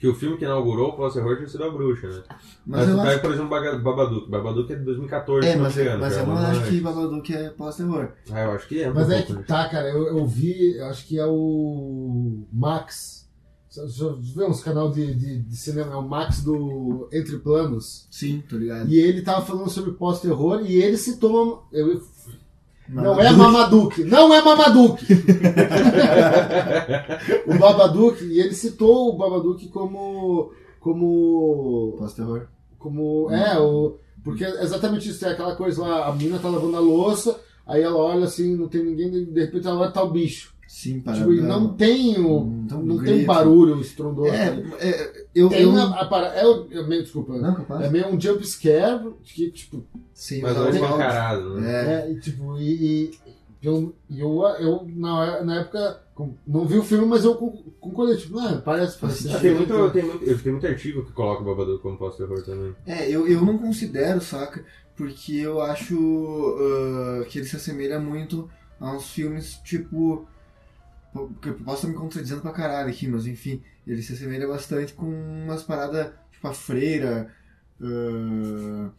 [0.00, 2.22] que o filme que inaugurou o pós-terror tinha sido a bruxa, né?
[2.66, 3.20] Mas Mas, eu pega, acho.
[3.20, 4.30] por exemplo, Babadook.
[4.30, 7.34] Babadook é de 2014, É, mas, engano, mas já eu é não acho que Babadook
[7.34, 8.08] é pós-terror.
[8.32, 8.90] Ah, eu acho que é.
[8.90, 13.19] Mas um é que tá, cara, eu, eu vi, eu acho que é o Max.
[13.70, 13.82] Já
[14.34, 18.08] vê uns canal de, de, de cinema, é o Max do Entre Planos.
[18.10, 18.90] Sim, tô ligado.
[18.90, 21.64] E ele tava falando sobre pós-terror e ele citou.
[21.70, 22.02] Eu,
[22.88, 24.02] não é Mamaduke!
[24.02, 25.06] Não é Mamaduke!
[27.46, 30.52] o Babadook, e ele citou o Babadook como.
[30.80, 31.94] como.
[31.96, 32.48] Pós-terror.
[32.76, 33.30] como.
[33.30, 33.98] É, o.
[34.24, 37.82] Porque é exatamente isso, é aquela coisa lá, a menina tá lavando a louça, aí
[37.82, 40.52] ela olha assim, não tem ninguém, de repente ela olha tá o bicho.
[40.70, 41.16] Sim, para.
[41.16, 42.44] Tipo, e não tem o.
[42.44, 44.28] Não tem um não tem barulho estrondoso.
[44.32, 45.48] É, é, eu.
[45.48, 45.76] tem eu...
[45.76, 47.36] a, para- é, o- é meio, desculpa.
[47.36, 47.86] Não, capaz.
[47.86, 51.72] É meio um jump scare, que, tipo, Sim, Mas não é escancarado, né?
[51.72, 51.92] É.
[52.06, 53.10] é, e, tipo, e, e
[53.60, 56.02] eu, eu, eu na, na época
[56.46, 59.90] não vi o filme, mas eu con- concordei, tipo, não, parece, parece Ah, tem, muito,
[59.90, 62.76] tem, muito, tem muito artigo que coloca o Babadook como pós-terror também.
[62.86, 64.64] É, eu, eu não considero, saca?
[64.96, 65.96] Porque eu acho
[66.60, 70.28] ah, que ele se assemelha muito a uns filmes tipo.
[71.12, 74.92] Porque eu posso estar me contradizendo pra caralho aqui, mas enfim, ele se assemelha bastante
[74.92, 77.32] com umas paradas tipo a freira,
[77.80, 78.90] ah,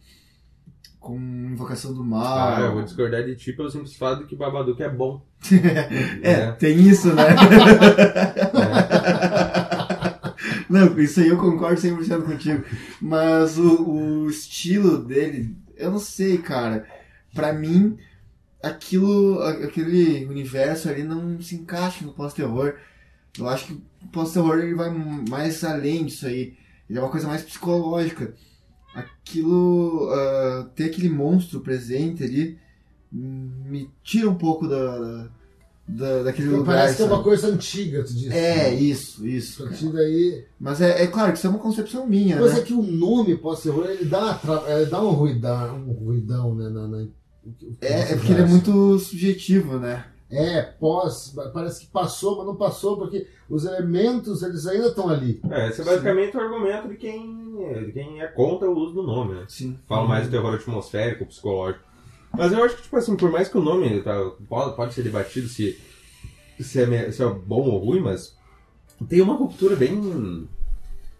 [1.00, 2.56] com invocação do mal.
[2.56, 5.24] Ah, eu vou discordar de ti pelo simples fato de que Babadook é bom.
[6.22, 7.24] É, tem isso, né?
[10.70, 12.64] Não, isso aí eu concordo 100% contigo.
[13.00, 16.86] Mas o, o estilo dele, eu não sei, cara.
[17.34, 17.98] Pra mim,
[18.62, 22.74] aquilo, aquele universo ali não se encaixa no pós-terror.
[23.38, 24.90] Eu acho que o pós-terror ele vai
[25.28, 26.54] mais além disso aí.
[26.88, 28.34] Ele é uma coisa mais psicológica.
[28.94, 32.58] Aquilo, ah, ter aquele monstro presente ali,
[33.10, 35.28] me tira um pouco da,
[35.88, 36.76] da, daquele lugar.
[36.76, 37.24] Parece que é uma sabe?
[37.24, 38.32] coisa antiga, tu disse.
[38.32, 39.62] É, isso, isso.
[39.62, 39.78] A cara.
[39.78, 40.44] partir daí.
[40.60, 42.60] Mas é, é claro que isso é uma concepção minha, Mas né?
[42.60, 46.86] é que o nome pós-terror, ele dá, ele dá um ruidão, um ruidão né, na,
[46.86, 47.06] na-
[47.80, 50.04] É, é porque ele é muito subjetivo, né?
[50.30, 55.40] É, pós, parece que passou, mas não passou, porque os elementos, eles ainda estão ali.
[55.50, 59.02] É, esse é basicamente o argumento de quem, de quem é contra o uso do
[59.02, 59.44] nome, né?
[59.48, 59.78] Sim.
[59.86, 61.84] Fala mais do terror atmosférico, psicológico.
[62.34, 64.14] Mas eu acho que, tipo assim, por mais que o nome tá,
[64.48, 65.78] pode, pode ser debatido se,
[66.58, 68.34] se, é, se é bom ou ruim, mas
[69.06, 70.48] tem uma ruptura bem,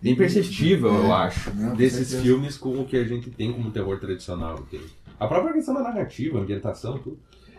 [0.01, 2.23] bem perceptível, É, eu acho, não, desses certeza.
[2.23, 4.59] filmes com o que a gente tem como terror tradicional.
[4.61, 4.91] entende?
[5.23, 7.19] A própria questão da narrativa, ambientação, tudo.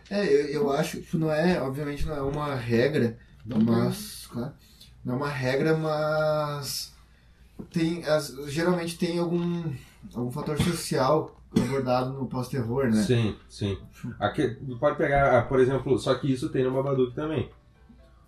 [0.09, 4.51] É, eu, eu acho que não é, obviamente não é uma regra, Não mas, claro,
[5.03, 6.93] não é uma regra, mas
[7.71, 9.71] tem as- geralmente tem algum,
[10.13, 13.01] algum fator social abordado no pós-terror, né?
[13.03, 13.77] Sim, sim.
[14.19, 17.49] Aqui, pode pegar, ah, por exemplo, só que isso tem no Babadook também.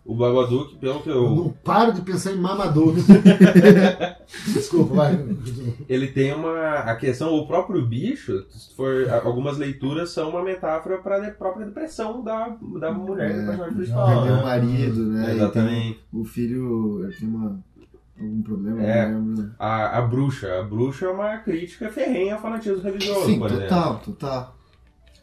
[0.05, 1.29] O Babadook, pelo que Eu eu.
[1.35, 2.93] não paro de pensar em mamador.
[4.53, 5.25] Desculpa, vai.
[5.89, 6.75] Ele tem uma.
[6.79, 11.65] A questão, o próprio bicho, se for, algumas leituras são uma metáfora para a própria
[11.65, 14.07] depressão da, da mulher do É, personagem principal.
[14.07, 14.43] Perdeu o né?
[14.43, 15.33] marido, né?
[15.33, 15.99] Exatamente.
[16.13, 17.59] o filho tem uma,
[18.19, 19.11] algum problema, É.
[19.57, 20.59] A, a bruxa.
[20.59, 23.67] A bruxa é uma crítica ferrenha ao fanatismo religioso, Sim, por exemplo.
[23.67, 24.55] total, total.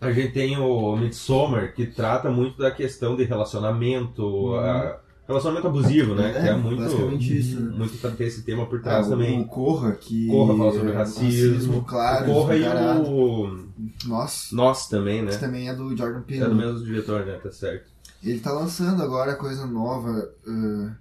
[0.02, 6.14] A gente tem o Midsommar, que trata muito da questão de relacionamento, a- relacionamento abusivo,
[6.14, 6.32] né?
[6.32, 6.82] que é muito,
[7.22, 7.76] isso, né?
[7.78, 9.40] muito pra ter esse tema por trás Ah, também.
[9.40, 10.26] O Corra, que.
[10.28, 12.30] Corra fala sobre é racismo, claro.
[12.30, 13.66] o Corra e o
[14.06, 15.30] Nossa, Nós também, né?
[15.30, 16.44] esse também é do Jordan É Peele.
[16.46, 17.38] do mesmo diretor, né?
[17.42, 17.90] Tá certo.
[18.22, 20.28] Ele tá lançando agora coisa nova.
[20.46, 20.96] ah,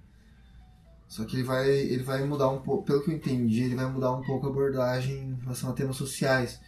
[1.08, 3.84] só que ele vai, ele vai mudar um pouco, pelo que eu entendi, ele vai
[3.86, 6.58] mudar um pouco a abordagem em relação a temas sociais.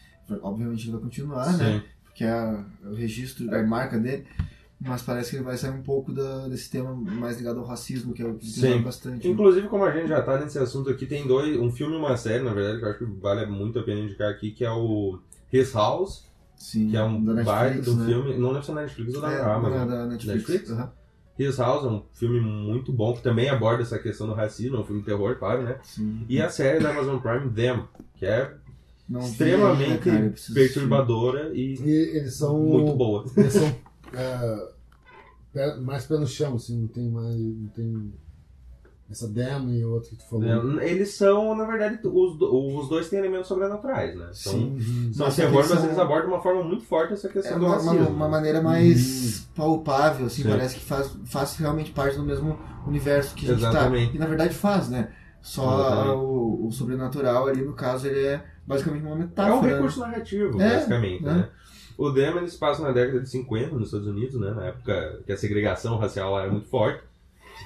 [0.42, 1.82] Obviamente ele vai continuar, né?
[2.14, 4.24] Porque é a- o registro, a marca dele.
[4.80, 8.12] Mas parece que ele vai sair um pouco da- desse tema mais ligado ao racismo,
[8.12, 8.82] que é o que Sim.
[8.82, 9.26] bastante.
[9.26, 9.32] né?
[9.32, 12.16] Inclusive, como a gente já tá nesse assunto aqui, tem dois, um filme e uma
[12.16, 14.70] série, na verdade, que eu acho que vale muito a pena indicar aqui, que é
[14.70, 15.18] o
[15.52, 18.06] His House, Sim, que é um da baita um né?
[18.06, 19.72] filme, não lembro se é na Netflix ou da É, Amazon.
[19.82, 20.26] é da Netflix.
[20.48, 20.70] Netflix?
[20.70, 20.92] aham.
[21.36, 24.80] His House é um filme muito bom, que também aborda essa questão do racismo, é
[24.80, 25.78] um filme de terror, claro, né?
[25.82, 26.24] Sim.
[26.28, 28.54] E a série da Amazon Prime, Them, que é
[29.08, 32.58] Não extremamente perturbadora e E eles são.
[32.58, 33.24] muito boa.
[33.36, 33.74] Eles são
[35.54, 37.34] é, mais pé no chão, assim, não tem mais.
[37.36, 38.12] Não tem.
[39.10, 40.80] Essa demo e outro que tu falou.
[40.80, 44.30] É, Eles são, na verdade, os, do- os dois têm elementos sobrenaturais, né?
[44.32, 45.12] São, Sim.
[45.12, 47.66] São Mas terror, mas eles abordam de uma forma muito forte essa É questão do
[47.66, 47.98] uma, racismo.
[47.98, 49.44] uma, uma maneira mais Hum.
[49.54, 50.48] palpável, assim, Sim.
[50.48, 54.08] parece que faz, faz realmente parte do mesmo universo que a gente Exatamente.
[54.12, 54.16] tá.
[54.16, 55.12] E na verdade faz, né?
[55.42, 59.62] Só o, o sobrenatural ali, no caso, ele é basicamente uma É um metáfora.
[59.68, 59.74] né?
[59.74, 61.32] recurso narrativo, É, basicamente, né?
[61.34, 61.48] né?
[61.96, 64.50] O Dem, eles passam na década de 50 nos Estados Unidos, né?
[64.50, 67.00] Na época que a segregação racial lá era muito forte.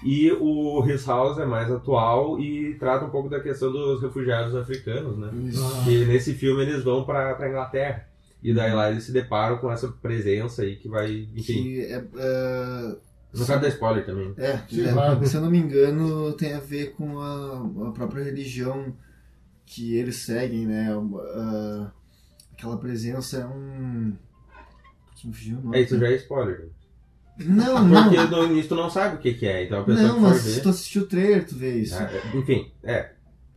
[0.05, 4.55] E o His House é mais atual e trata um pouco da questão dos refugiados
[4.55, 5.31] africanos, né?
[5.57, 5.83] Ah.
[5.85, 8.07] Que nesse filme eles vão pra, pra Inglaterra.
[8.43, 11.63] E daí lá eles se deparam com essa presença aí que vai, enfim.
[11.63, 12.05] Que é,
[13.35, 14.33] Não cabe dar spoiler também.
[14.37, 18.93] é, é, se eu não me engano, tem a ver com a, a própria religião
[19.69, 20.89] que eles seguem, né?
[21.35, 21.91] Ah,
[22.53, 24.15] aquela presença é um.
[25.73, 26.69] É, isso já é spoiler.
[27.39, 28.05] Não, não.
[28.11, 30.39] Porque no início tu não sabe o que, que é, então a pessoa Não, mas
[30.39, 30.63] se ver.
[30.63, 31.97] tu assistiu o trailer, tu vê isso.
[31.97, 33.11] Ah, enfim, é.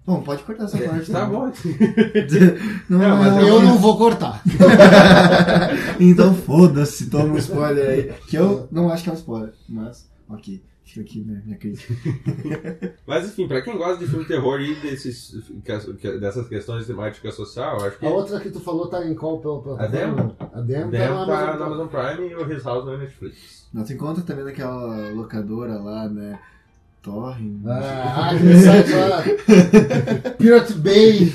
[0.06, 1.12] Bom, pode cortar essa parte.
[1.12, 1.32] Tá né?
[1.32, 1.52] bom.
[2.90, 4.42] Não, Não, mas não, Eu não vou cortar.
[6.00, 8.14] então foda-se, toma um spoiler aí.
[8.28, 10.62] Que eu não acho que é um spoiler, mas ok.
[10.92, 11.94] Fica aqui minha, minha crítica.
[13.08, 15.42] Mas enfim, pra quem gosta de filme terror e desses,
[16.20, 19.40] dessas questões de temática social, acho que A outra que tu falou tá em qual
[19.40, 19.86] pela plataforma?
[19.86, 20.36] A Demo?
[20.40, 21.88] A Demo, Demo tá tá na Amazon.
[21.88, 23.70] Prime e o His House na Netflix.
[23.74, 26.38] Não, tu encontra também naquela locadora lá, né?
[27.02, 27.62] Torrent.
[27.66, 29.24] Ah, aquele site lá.
[30.38, 31.32] Pirate Bay.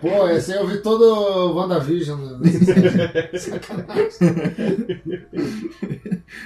[0.00, 2.18] Pô, esse aí eu vi todo o WandaVision.
[2.44, 3.38] site.
[3.38, 5.02] Sacanagem.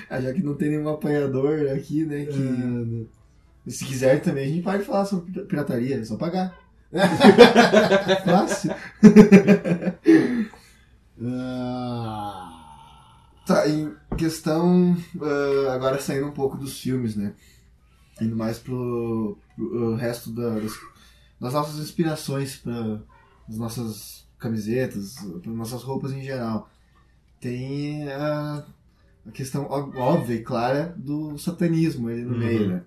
[0.08, 2.24] Ah, já que não tem nenhum apanhador aqui, né?
[2.24, 3.06] Que...
[3.66, 3.70] É.
[3.70, 6.56] Se quiser também, a gente pode falar sobre pir- pirataria, é só pagar.
[8.24, 8.70] Fácil.
[11.22, 12.52] Ah,
[13.46, 14.96] Tá, em questão.
[15.22, 17.32] ah, agora saindo um pouco dos filmes, né?
[18.20, 20.72] Indo mais pro, pro, ah, resto da- das,
[21.40, 23.02] das nossas inspirações para
[23.48, 26.70] as nossas camisetas, para nossas roupas em geral.
[27.40, 28.64] Tem a,
[29.26, 32.38] a questão óbvia e clara do satanismo ali no Uhum.
[32.38, 32.82] meio, né?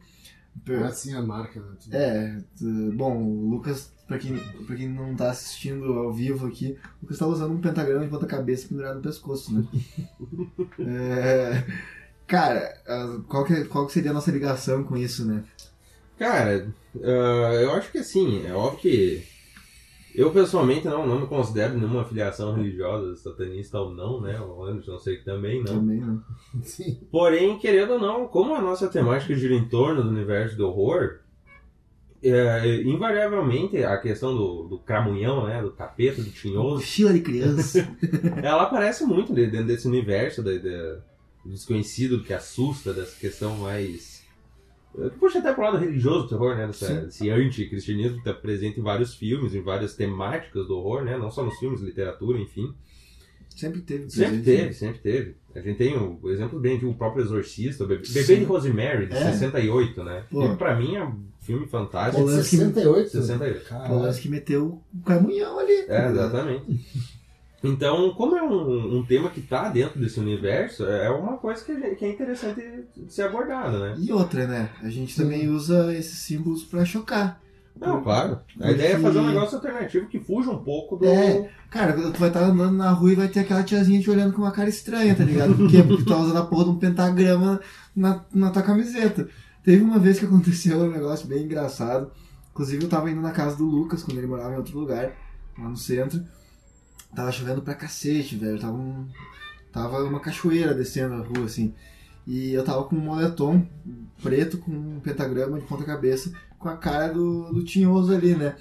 [0.84, 1.76] Assim a marca, né?
[1.92, 2.44] é,
[2.94, 7.18] bom, o Lucas, pra quem, pra quem não tá assistindo ao vivo aqui, o Lucas
[7.18, 9.66] tá usando um pentagrama de ponta-cabeça pendurado no pescoço, né?
[10.80, 11.66] É,
[12.30, 15.44] cara, ah, qual que, qual que seria a nossa ligação com isso, né?
[16.18, 16.68] Cara,
[17.04, 19.24] ah, eu acho que assim, é óbvio que
[20.16, 24.40] eu pessoalmente não, não me considero nenhuma afiliação religiosa, satanista ou não, né?
[24.40, 25.76] O Anderson sei que também não.
[25.80, 26.20] Também, né?
[26.64, 27.00] Sim.
[27.12, 31.20] Porém, querendo ou não, como a nossa temática gira em torno do universo do horror,
[32.22, 35.62] é, invariavelmente a questão do, do cramunhão, né?
[35.62, 37.88] Do capeta, do tinhoso, Mochila de criança.
[38.44, 41.00] ela aparece muito de- dentro desse universo da, da-
[41.44, 44.24] do desconhecido que assusta, dessa questão mais.
[44.98, 46.68] eh, Puxa até pro lado religioso do terror, né?
[46.68, 51.18] Dessa, esse anticristianismo que está presente em vários filmes, em várias temáticas do horror, né?
[51.18, 52.74] Não só nos filmes, literatura, enfim.
[53.56, 54.10] Sempre teve.
[54.10, 54.58] Sempre presente, né?
[54.62, 55.36] teve, sempre teve.
[55.56, 58.44] A gente tem o, o exemplo bem de o próprio Exorcista, o Bebê, Bebê de
[58.46, 59.32] Rosemary, de É.
[59.34, 60.24] 68, né?
[60.30, 60.48] Pô.
[60.50, 62.18] Que pra mim é um filme fantástico.
[62.24, 63.10] De Polanski- 68?
[63.10, 63.66] 68.
[63.66, 63.90] Caralho.
[63.90, 65.74] Polanski que meteu o caminhão ali.
[65.88, 67.10] É, exatamente.
[67.64, 71.74] Então, como é um, um tema que tá dentro desse universo, é uma coisa que,
[71.78, 72.62] gente- que é interessante
[72.96, 73.96] de ser abordada, né?
[74.00, 74.70] E outra, né?
[74.82, 77.42] A gente também usa esses símbolos pra chocar.
[77.80, 78.34] Não, claro.
[78.34, 81.06] A Porque- ideia é fazer um negócio alternativo que fuja um pouco do.
[81.06, 81.50] É.
[81.70, 84.42] Cara, tu vai estar andando na rua e vai ter aquela tiazinha te olhando com
[84.42, 85.54] uma cara estranha, tá ligado?
[85.56, 85.82] Por quê?
[85.84, 87.60] Porque tu tá usando a porra de um pentagrama
[87.96, 89.30] na, na tua camiseta.
[89.64, 92.12] Teve uma vez que aconteceu um negócio bem engraçado.
[92.52, 95.14] Inclusive eu tava indo na casa do Lucas, quando ele morava em outro lugar,
[95.58, 96.22] lá no centro.
[97.16, 98.60] Tava chovendo pra cacete, velho.
[98.60, 99.08] Tava, um,
[99.72, 101.74] tava uma cachoeira descendo a rua, assim.
[102.28, 103.66] E eu tava com um moletom
[104.22, 108.56] preto com um pentagrama de ponta cabeça com a cara do, do tinhoso ali, né?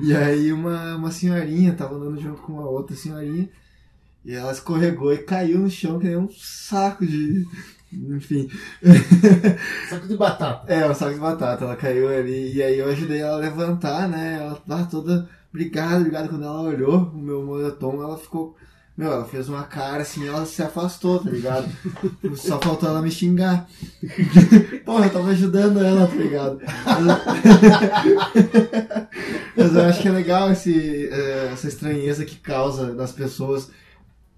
[0.00, 3.48] E aí uma, uma senhorinha tava andando junto com uma outra senhorinha
[4.24, 7.46] e ela escorregou e caiu no chão que nem um saco de.
[7.92, 8.48] Enfim.
[9.88, 10.72] Saco de batata.
[10.72, 11.64] É, um saco de batata.
[11.64, 14.38] Ela caiu ali e aí eu ajudei ela a levantar, né?
[14.40, 15.28] Ela tava toda.
[15.52, 16.30] Obrigado, obrigado.
[16.30, 18.56] Quando ela olhou o meu moletom, ela ficou.
[18.96, 21.66] Meu, ela fez uma cara assim, ela se afastou, tá ligado?
[22.36, 23.66] Só faltou ela me xingar.
[24.84, 26.58] Porra, eu tava ajudando ela, tá ligado?
[29.56, 33.70] Mas eu acho que é legal esse, eh, essa estranheza que causa das pessoas.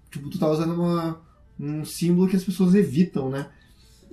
[0.09, 1.19] Tipo, tu tá usando uma,
[1.59, 3.47] um símbolo que as pessoas evitam, né?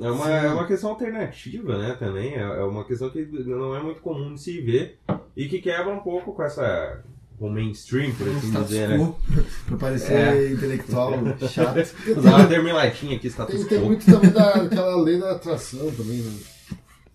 [0.01, 2.35] É uma, é uma questão alternativa, né, também.
[2.35, 4.99] É é uma questão que não é muito comum de se ver
[5.37, 7.03] e que quebra um pouco com essa.
[7.39, 8.99] com o mainstream, por assim Status dizer, né?
[8.99, 9.17] quo,
[9.67, 10.51] pra parecer É.
[10.53, 11.13] intelectual
[11.49, 11.79] chato.
[12.17, 16.39] Usar uma termilatinha aqui, status Tem, tem muito também daquela lei da atração também, né?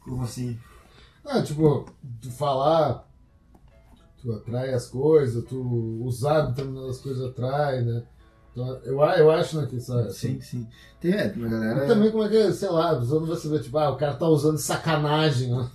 [0.01, 0.57] Como assim?
[1.25, 1.85] Ah, tipo,
[2.21, 3.05] tu falar,
[4.21, 5.59] tu atrai as coisas, tu
[6.03, 8.03] usar determinadas coisas atrai, né?
[8.57, 10.67] Então, eu, eu acho né, que essa, Sim, sim.
[10.99, 11.85] Tem, é, uma E galera.
[11.85, 14.27] também como é que, sei lá, pessoa não vai saber, tipo, ah, o cara tá
[14.27, 15.67] usando sacanagem, ó.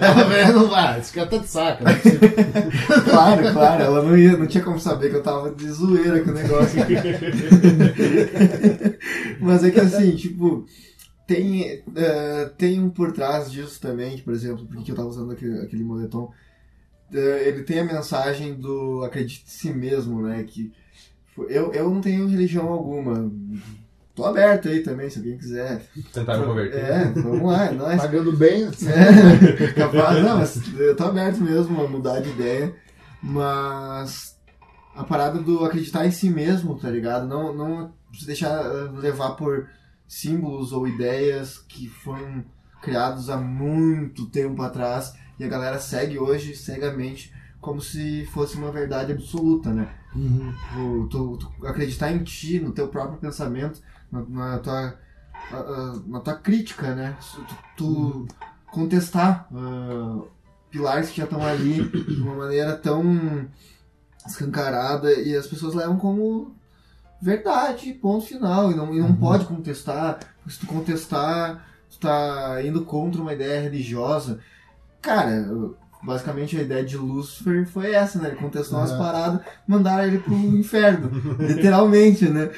[0.00, 1.92] A velha não vai, esse cara tá de saca, né?
[3.04, 6.30] claro, claro, ela não, ia, não tinha como saber que eu tava de zoeira com
[6.30, 6.80] o negócio.
[9.40, 10.66] Mas é que assim, tipo,
[11.26, 15.58] tem, eh, tem um por trás disso também, por exemplo, porque eu tava usando aquele,
[15.60, 16.30] aquele moletom.
[17.12, 20.42] eh, ele tem a mensagem do acredite em si mesmo, né?
[20.44, 20.72] Que
[21.48, 23.30] eu, eu não tenho religião alguma.
[24.14, 25.82] Tô aberto aí também, se alguém quiser.
[26.12, 26.78] Tentaram converter.
[26.78, 28.00] É, vamos lá, é nóis.
[28.00, 32.74] Pagando bem, É, capaz, não, mas eu tô aberto mesmo a mudar de ideia,
[33.22, 34.36] mas
[34.94, 37.26] a parada do acreditar em si mesmo, tá ligado?
[37.26, 39.68] Não, não se deixar eh, levar por
[40.06, 42.44] símbolos ou ideias que foram
[42.82, 48.72] criados há muito tempo atrás e a galera segue hoje cegamente como se fosse uma
[48.72, 49.88] verdade absoluta, né?
[50.14, 54.98] O- tu, tu acreditar em ti, no teu próprio pensamento, na, na tua,
[55.52, 57.16] a- a- na tua crítica, né?
[57.20, 58.26] Tu, tu
[58.72, 60.20] contestar ah,
[60.70, 63.46] pilares que já estão ali de uma maneira tão
[64.26, 66.54] escancarada e as pessoas levam como
[67.20, 68.70] verdade, ponto final.
[68.70, 73.32] E não, e não pode contestar, porque se tu contestar, tu tá indo contra uma
[73.32, 74.40] ideia religiosa.
[75.00, 75.46] Cara,
[76.02, 78.28] basicamente a ideia de Lúcifer foi essa, né?
[78.28, 78.98] Ele contestou umas Uhum.
[78.98, 81.10] paradas, mandaram ele pro inferno.
[81.38, 82.50] literalmente, né?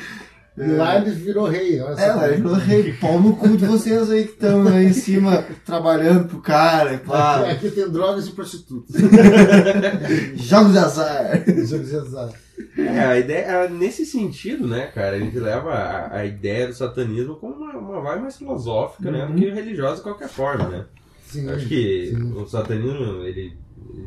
[0.55, 1.81] E lá ele virou rei.
[1.81, 4.85] Olha É, lá ele falou, rei, pau no cu de vocês aí que estão aí
[4.85, 8.95] em cima trabalhando pro cara, e Aqui, pá, aqui tem drogas e prostitutas.
[10.37, 11.43] jogos de azar.
[11.47, 12.29] Jogos de azar.
[12.77, 16.75] É, a ideia, é, nesse sentido, né, cara, a gente leva a, a ideia do
[16.75, 20.85] satanismo como uma, uma vibe mais filosófica, né, do que religiosa de qualquer forma, né.
[21.33, 22.33] Sim, acho que sim.
[22.33, 23.57] o satanismo, ele,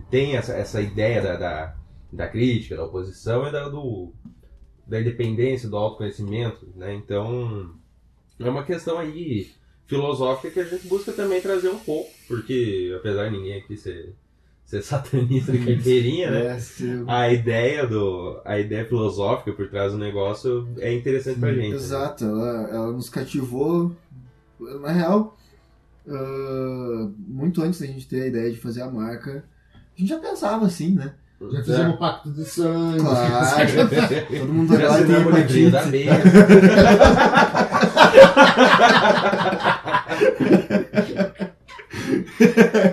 [0.10, 1.76] tem essa, essa ideia da, da,
[2.12, 4.14] da crítica, da oposição e da, do,
[4.88, 7.74] da independência, do autoconhecimento, né, então
[8.40, 9.50] é uma questão aí
[9.88, 14.14] filosófica que a gente busca também trazer um pouco, porque apesar de ninguém aqui ser,
[14.66, 19.98] ser satanista de carteirinha, né, É, a ideia do a ideia filosófica por trás do
[19.98, 21.70] negócio é interessante pra gente.
[21.70, 21.76] né?
[21.76, 23.96] Exato, ela, ela nos cativou,
[24.60, 25.38] na real,
[26.08, 29.44] ah, muito antes da gente ter a ideia de fazer a marca,
[29.74, 31.14] a gente já pensava assim, né?
[31.52, 33.00] Já fizemos um pacto de sangue.
[33.00, 33.90] Claro,
[34.40, 36.30] todo mundo Já agora tem assinamos o livrinho da hepatite.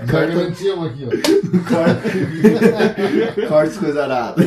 [0.06, 1.10] Já garantimos aqui, ó.
[1.68, 4.42] Corte, corte coisa arada.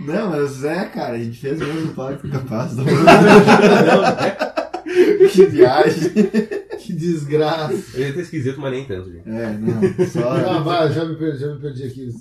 [0.00, 2.76] Não, mas é, cara, a gente fez mesmo o pacto capaz.
[2.76, 2.84] Não.
[5.32, 6.10] que viagem.
[6.78, 7.72] Que desgraça.
[7.72, 9.28] A gente é esquisito, mas nem tanto, gente.
[9.28, 10.30] É, não, só.
[10.30, 12.10] Ah, vai, já me perdi, já me perdi aqui.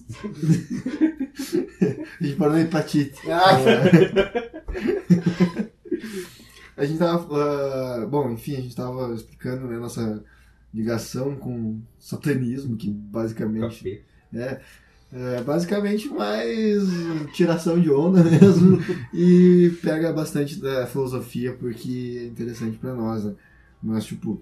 [2.20, 3.20] A gente parou na hepatite.
[3.30, 3.58] Ah,
[6.78, 7.28] A gente tava.
[7.36, 10.24] ah, bom, enfim, a gente tava explicando né, nossa
[10.74, 14.02] ligação com satanismo, que basicamente Café.
[14.34, 14.60] é,
[15.14, 16.84] é basicamente mais
[17.34, 18.80] tiração de onda mesmo
[19.14, 23.36] e pega bastante da filosofia porque é interessante pra nós, né?
[23.82, 24.42] Mas, tipo,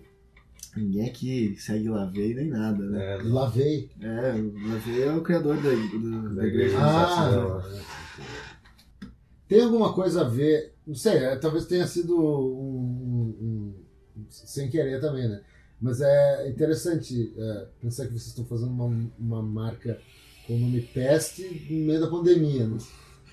[0.78, 3.16] ninguém aqui segue Lavei nem nada, né?
[3.16, 3.90] É, Lavei.
[4.00, 6.76] É, o Lavei é o criador da, do- da Da igreja.
[6.76, 6.78] igreja.
[6.80, 7.62] Ah,
[9.48, 13.46] tem alguma coisa a ver, não sei, é, talvez tenha sido um, um-
[14.18, 15.42] um- sem querer também, né?
[15.82, 20.00] Mas é interessante é, pensar que vocês estão fazendo uma, uma marca
[20.46, 22.78] com o nome Peste no meio da pandemia, né?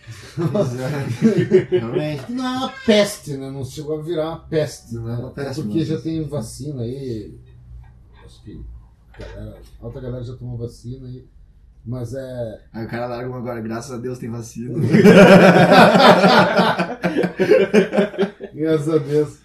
[1.70, 2.32] Realmente.
[2.32, 3.50] Não é uma peste, né?
[3.50, 6.82] Não chegou a virar uma peste, Não é uma Até peste, porque já tem vacina
[6.82, 7.38] aí.
[8.24, 8.64] Acho que
[9.12, 11.26] a galera, a outra galera já tomou vacina aí.
[11.84, 12.60] Mas é.
[12.72, 14.78] Aí o cara larga uma agora, graças a Deus tem vacina.
[18.52, 19.38] Graças a Deus.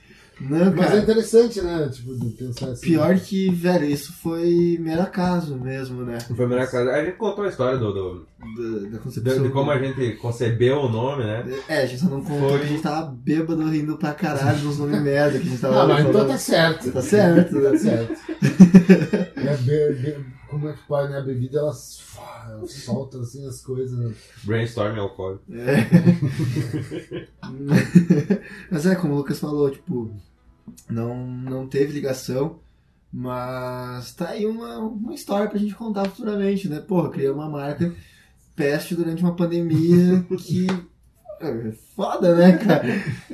[0.50, 1.90] Não, Mas é interessante, né?
[1.90, 2.82] Tipo, de pensar assim.
[2.88, 6.20] Pior que, velho, isso foi mero acaso mesmo, né?
[6.20, 6.92] Foi a primeira casa.
[6.92, 8.28] A gente contou a história do, do-
[8.58, 9.44] Da, da de, concepção.
[9.44, 11.46] de como a gente concebeu o nome, né?
[11.70, 12.62] É, a gente só não contou Foi.
[12.62, 15.88] a gente tava bêbado rindo pra caralho dos nomes merda que a gente tava Ah,
[15.88, 16.92] mas então tá certo.
[16.92, 17.78] Tá certo, Tá né?
[17.78, 18.14] certo.
[19.44, 21.18] A be- be- como é que pode, né?
[21.18, 21.72] A bebida ela,
[22.50, 23.98] ela solta assim as coisas.
[23.98, 24.14] Né?
[24.44, 25.44] Brainstorm alcoólico.
[25.52, 25.88] É.
[28.70, 30.12] Mas é, como o Lucas falou, tipo,
[30.90, 32.60] não, não teve ligação,
[33.12, 36.80] mas tá aí uma, uma história pra gente contar futuramente, né?
[36.80, 37.94] Porra, criei uma marca
[38.56, 40.68] peste durante uma pandemia que.
[41.40, 42.84] é Foda, né, cara?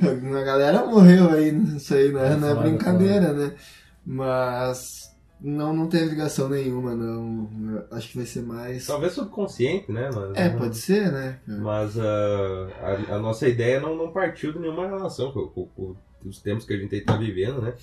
[0.02, 2.32] A galera morreu aí nisso aí, né?
[2.32, 3.54] É Não é foda, brincadeira, né?
[4.04, 5.10] Mas
[5.40, 7.48] não, não teve ligação nenhuma, não.
[7.90, 8.86] Eu Acho que vai ser mais.
[8.86, 10.10] Talvez subconsciente, né?
[10.14, 11.38] Mas, É, pode ser, né?
[11.46, 12.68] Mas ah,
[13.10, 16.64] a, a nossa ideia não, não partiu de nenhuma relação com, com- com os tempos
[16.64, 17.74] que a gente está vivendo, né?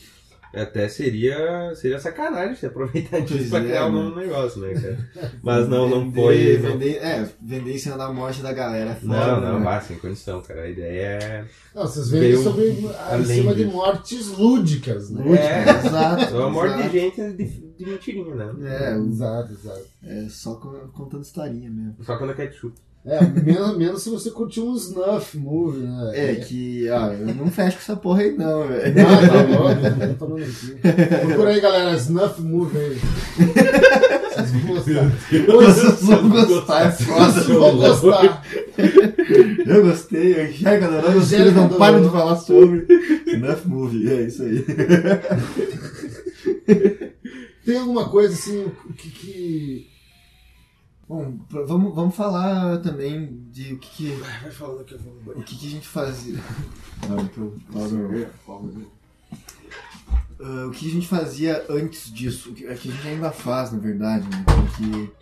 [0.55, 3.97] Até seria, seria sacanagem se aproveitar disso Pois pra é, criar né?
[3.97, 5.31] um negócio, né, cara?
[5.43, 6.57] Mas não, não Vender- foi.
[6.57, 9.07] Não, Vender, é, vender em cima da morte da galera é foda.
[9.07, 9.65] não, não, né?
[9.65, 10.61] vá, sem condição, cara.
[10.61, 11.45] A ideia é.
[11.75, 15.21] Não, vocês veem sobre em além cima de mortes lúdicas, né?
[15.37, 16.33] É, Exato.
[16.35, 16.97] é uma morte de exato.
[16.97, 17.45] gente de,
[17.77, 18.53] de mentirinha, né?
[18.63, 19.85] É, Exato, exato.
[20.05, 21.97] é só co- contando historinha mesmo.
[22.03, 22.73] Só quando é ketchup.
[23.07, 26.11] É, menos, menos se você curtir um snuff movie, né?
[26.13, 28.93] É que, ó, eu não fecho com essa porra aí não, velho.
[29.07, 29.81] Ah, tá louco,
[30.19, 30.75] tô tomando aqui.
[31.25, 32.99] Procura aí, galera, snuff movie aí.
[34.35, 35.09] Vocês vão gostar.
[35.47, 37.31] Vocês vão gostar, é foda.
[37.31, 38.43] Vocês vão gostar.
[39.65, 42.85] Eu gostei, eu enxergo a Dorana, os filhos não param de falar sobre.
[43.25, 44.65] Enough movie, é isso aí.
[47.65, 49.09] Tem alguma coisa assim que.
[49.09, 49.96] que...
[51.07, 55.41] Bom, vamos, vamos falar também de o que, que, Vai falando que eu vou no
[55.41, 56.37] o que, que a gente fazia.
[57.07, 57.17] Não,
[60.39, 63.31] Ah, o que a gente fazia antes disso, o que, é que a gente ainda
[63.31, 64.43] faz, na verdade, né?
[64.45, 65.13] Porque,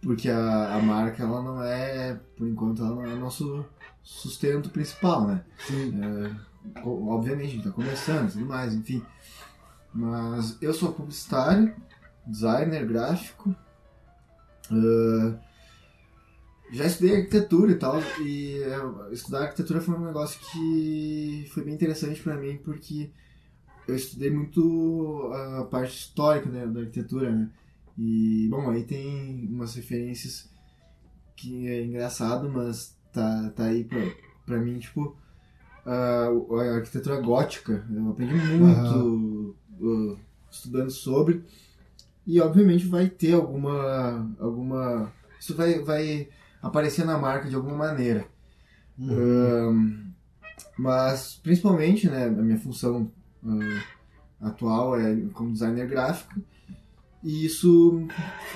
[0.00, 3.64] porque a, a marca, ela não é, por enquanto, ela não é nosso
[4.02, 5.44] sustento principal, né?
[5.66, 6.00] Sim.
[6.82, 9.02] Co- obviamente, a gente tá começando e tudo mais, enfim.
[9.92, 11.74] Mas eu sou publicitário,
[12.26, 13.54] designer gráfico,
[14.72, 15.38] ah,
[16.72, 21.74] já estudei arquitetura e tal, e é, estudar arquitetura foi um negócio que foi bem
[21.74, 23.10] interessante pra mim, porque
[23.86, 27.50] eu estudei muito a parte histórica né, da arquitetura, né?
[27.98, 30.50] E, bom, aí tem umas referências
[31.36, 34.00] que é engraçado, mas tá, tá aí pra,
[34.46, 35.16] pra mim, tipo,
[35.84, 37.84] a, a arquitetura gótica.
[37.92, 40.18] Eu aprendi muito uh,
[40.50, 41.44] estudando sobre.
[42.26, 44.34] E, obviamente, vai ter alguma...
[44.38, 46.28] alguma isso vai, vai
[46.62, 48.26] aparecer na marca de alguma maneira.
[49.00, 50.12] Ahn,
[50.78, 53.10] mas, principalmente, né, a minha função
[53.44, 53.82] ah,
[54.40, 56.40] atual é como designer gráfico.
[57.22, 58.06] E isso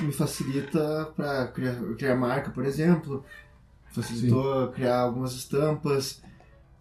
[0.00, 3.24] me facilita para criar, criar marca, por exemplo.
[3.90, 6.22] Facilitou criar algumas estampas.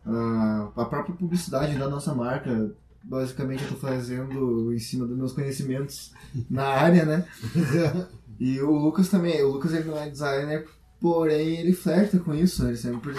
[0.06, 2.72] ah, a própria publicidade da nossa marca,
[3.08, 6.12] basicamente eu estou fazendo em cima dos meus conhecimentos
[6.50, 7.26] na área, né?
[8.38, 9.42] E o Lucas também.
[9.44, 10.68] O Lucas ele não é designer,
[11.00, 12.68] porém ele flerta com isso.
[12.68, 13.14] Ele sempre,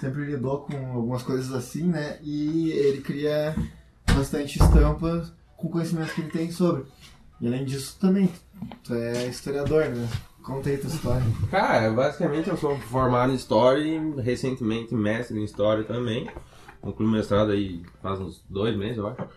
[0.00, 2.16] sempre lidou com algumas coisas assim, né?
[2.22, 3.56] E ele cria
[4.14, 6.84] bastante estampas com o conhecimento que ele tem sobre.
[7.40, 8.30] E além disso também,
[8.84, 10.08] tu é historiador, né?
[10.42, 11.26] Conta aí tua história.
[11.50, 16.30] Cara, basicamente eu sou formado em História e recentemente mestre em História também.
[16.80, 19.28] Concluí o mestrado aí faz uns dois meses, eu acho.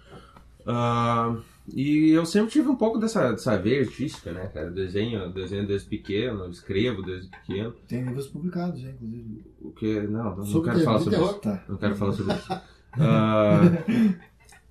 [0.65, 1.35] Ah,
[1.73, 4.69] e eu sempre tive um pouco dessa, dessa veia artística, né, cara?
[4.69, 7.73] Desenho, desenho desde pequeno, escrevo desde pequeno.
[7.87, 9.43] Tem livros publicados já, inclusive.
[9.61, 10.01] O que.
[10.01, 11.33] Não, não, não quero falar sobre isso.
[11.35, 11.63] Tá.
[11.67, 12.53] Não quero falar sobre isso.
[12.93, 13.61] Ah,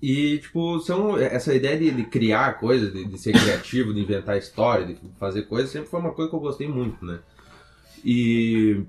[0.01, 4.37] e, tipo, são, essa ideia de, de criar coisas, de, de ser criativo, de inventar
[4.37, 7.19] história, de fazer coisas, sempre foi uma coisa que eu gostei muito, né?
[8.03, 8.83] E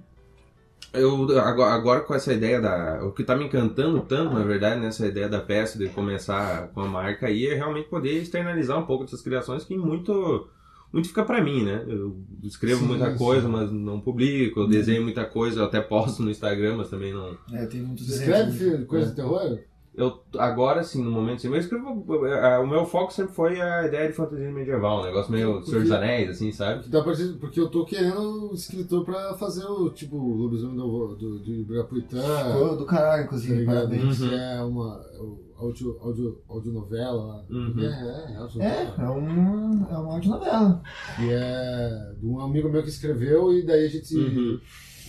[0.95, 3.05] eu agora, agora com essa ideia da.
[3.05, 6.80] O que tá me encantando tanto, na verdade, nessa ideia da peça, de começar com
[6.80, 10.49] a marca aí, é realmente poder externalizar um pouco dessas criações que muito.
[10.92, 11.84] Muito fica pra mim, né?
[11.88, 13.18] Eu escrevo Sim, muita sim.
[13.18, 14.61] coisa, mas não publico.
[14.61, 18.09] Eu desenho muita coisa, eu até posto no Instagram, mas também não, É, tem muitos
[18.09, 18.84] Escreve filho, né?
[18.84, 19.59] coisa de terror?
[19.97, 22.05] Eu agora sim, no momento assim, eu escrevo.
[22.26, 25.82] eh, O meu foco sempre foi a ideia de fantasia medieval, um negócio meio Senhor
[25.82, 26.88] dos Anéis, assim, sabe?
[26.88, 31.14] Dá pra porque eu tô querendo um escritor pra fazer o tipo o lobisomem do,
[31.14, 32.20] do, de Ibirapuitã.
[32.22, 33.74] Ficou do caralho, Tá inclusive, ligado?
[33.74, 34.18] parabéns.
[34.18, 37.45] Que é uma o áudio, áudio, audionovela lá.
[37.49, 37.74] Uhum.
[37.78, 40.82] É, é, é, É, é uma, é uma audionovela.
[41.16, 44.16] Que é de um amigo meu que escreveu e daí a gente.
[44.16, 44.61] Uhum.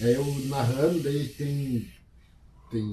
[0.01, 1.87] É eu narrando, daí tem.
[2.69, 2.83] Tem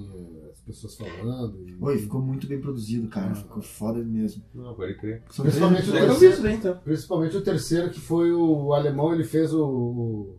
[0.67, 1.59] pessoas falando.
[1.69, 3.35] e- Oi, ficou muito bem produzido, cara.
[3.35, 4.43] Ficou foda mesmo.
[4.55, 5.23] Não, pode crer.
[5.23, 6.77] Principalmente o isso daí então.
[6.85, 10.37] Principalmente o terceiro, que foi o alemão, ele fez o.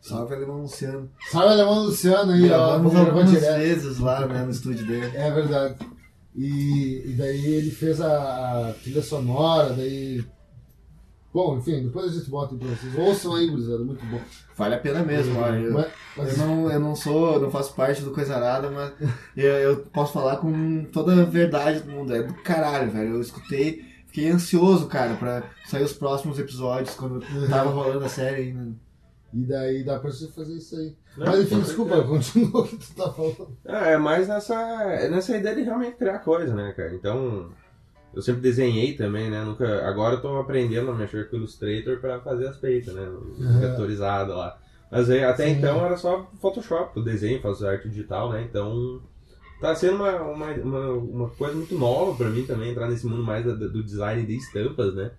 [0.00, 1.08] Salve, Alemão Luciano.
[1.30, 2.78] Sabe o alemão Luciano aí, ó.
[2.78, 3.58] Gravamos algumas direto.
[3.58, 5.16] vezes lá, né, no estúdio dele.
[5.16, 5.76] É verdade.
[6.34, 10.24] E, e daí ele fez a, a trilha sonora, daí.
[11.32, 12.94] Bom, enfim, depois a gente bota pra vocês.
[12.98, 14.20] Ouçam aí, gurizada, muito bom.
[14.54, 15.56] Vale a pena mesmo, olha.
[15.58, 18.92] Eu, Mas, mas- eu não, eu não sou, não faço parte do Coisa Arada, mas
[19.36, 22.14] eu, eu posso falar com toda a verdade do mundo.
[22.14, 23.14] É do caralho, velho.
[23.14, 28.42] Eu escutei, fiquei ansioso, cara, pra sair os próximos episódios, quando tava rolando a série
[28.42, 28.76] ainda.
[29.32, 30.94] E daí dá pra você fazer isso aí.
[31.16, 33.56] Não, Mas enfim, desculpa, continua o que tu tá falando.
[33.64, 36.94] É, é mais nessa, é nessa ideia de realmente criar coisa, né, cara?
[36.94, 37.48] Então,
[38.14, 39.44] eu sempre desenhei também, né?
[39.44, 43.08] Nunca, agora eu tô aprendendo a mexer com o Illustrator pra fazer as peitas, né?
[43.60, 44.58] Vetorizado lá.
[44.90, 45.52] Mas até Sim.
[45.58, 48.42] então era só Photoshop, o desenho, faço arte digital, né?
[48.42, 49.00] Então,
[49.60, 53.22] tá sendo uma, uma, uma, uma coisa muito nova pra mim também, entrar nesse mundo
[53.22, 55.12] mais do design de estampas, né?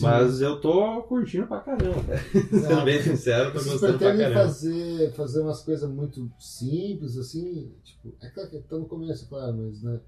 [0.00, 2.18] Mas eu tô curtindo pra caramba, cara.
[2.50, 4.34] Sendo bem sincero, tô Vocês gostando pra caramba.
[4.34, 7.72] fazer, fazer umas coisas muito simples, assim?
[7.84, 10.00] Tipo, é claro que tá no começo, claro, mas, né?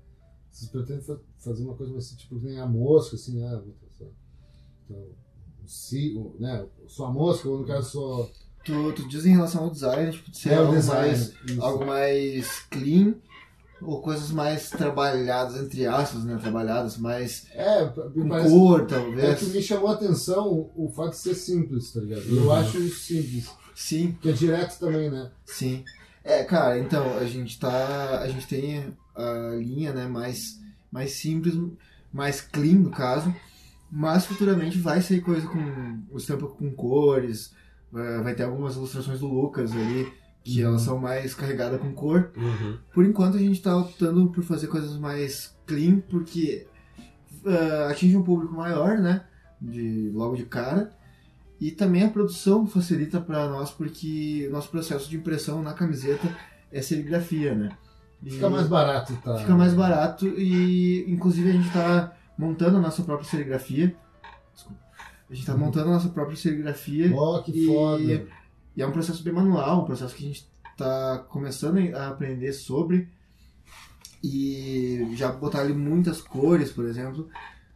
[0.51, 3.63] Vocês pretendem fa- fazer uma coisa assim, tipo, que nem a mosca, assim, ah.
[4.85, 5.05] Então,
[6.17, 6.67] o, né?
[6.87, 8.31] Sua mosca, ou no caso, sua.
[8.65, 11.35] Tu, tu diz em relação ao design, tipo, de ser É, o algo, design, mais,
[11.47, 11.63] isso.
[11.63, 13.15] algo mais clean
[13.81, 16.37] ou coisas mais trabalhadas, entre aspas, né?
[16.41, 18.51] Trabalhadas, mais É, com parece.
[18.51, 19.55] cor, É que talvez.
[19.55, 22.23] me chamou a atenção o fato de ser simples, tá ligado?
[22.29, 22.53] Eu Uhum.
[22.53, 23.49] acho isso simples.
[23.75, 25.31] Sim, Que é direto também, né?
[25.47, 25.85] sim.
[26.25, 28.19] É, cara, então, a gente tá.
[28.21, 30.61] A gente tem a linha, né, mais,
[30.91, 31.55] mais simples,
[32.13, 33.35] mais clean no caso.
[33.91, 37.55] Mas futuramente vai sair coisa com o estampa com cores.
[37.91, 40.13] Vai ter algumas ilustrações do Lucas ali,
[40.45, 40.69] que Uhum.
[40.69, 42.31] elas são mais carregadas com cor.
[42.37, 42.77] Uhum.
[42.93, 46.67] Por enquanto a gente tá optando por fazer coisas mais clean, porque
[47.47, 49.25] ah, atinge um público maior, né?
[49.61, 50.93] De, logo de cara.
[51.61, 56.29] E também a produção facilita para nós, porque o nosso processo de impressão na camiseta
[56.71, 57.77] é serigrafia, né?
[58.23, 59.39] E Fica mais barato, tá?
[59.39, 63.95] fica mais barato e inclusive a gente tá montando a nossa própria serigrafia.
[64.55, 64.81] Desculpa.
[65.31, 67.15] A gente tá montando a nossa própria serigrafia.
[67.15, 68.27] Ó, que E- foda.
[68.77, 72.53] E é um processo bem manual, um processo que a gente está começando a aprender
[72.53, 73.09] sobre.
[74.23, 77.29] E já botar ali muitas cores, por exemplo,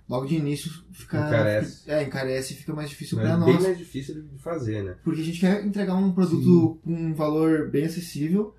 [0.09, 1.19] logo de início fica.
[1.19, 1.89] Encarece.
[1.91, 3.63] É, encarece e fica mais difícil Mas para é bem nós.
[3.63, 4.97] mais difícil de fazer, né?
[5.05, 8.55] Porque a gente quer entregar um produto com um valor bem acessível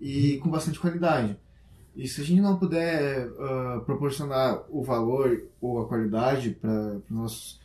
[0.00, 1.36] e com bastante qualidade.
[1.98, 7.10] E se a gente não puder ah, proporcionar o valor ou a qualidade para os
[7.10, 7.60] nossos,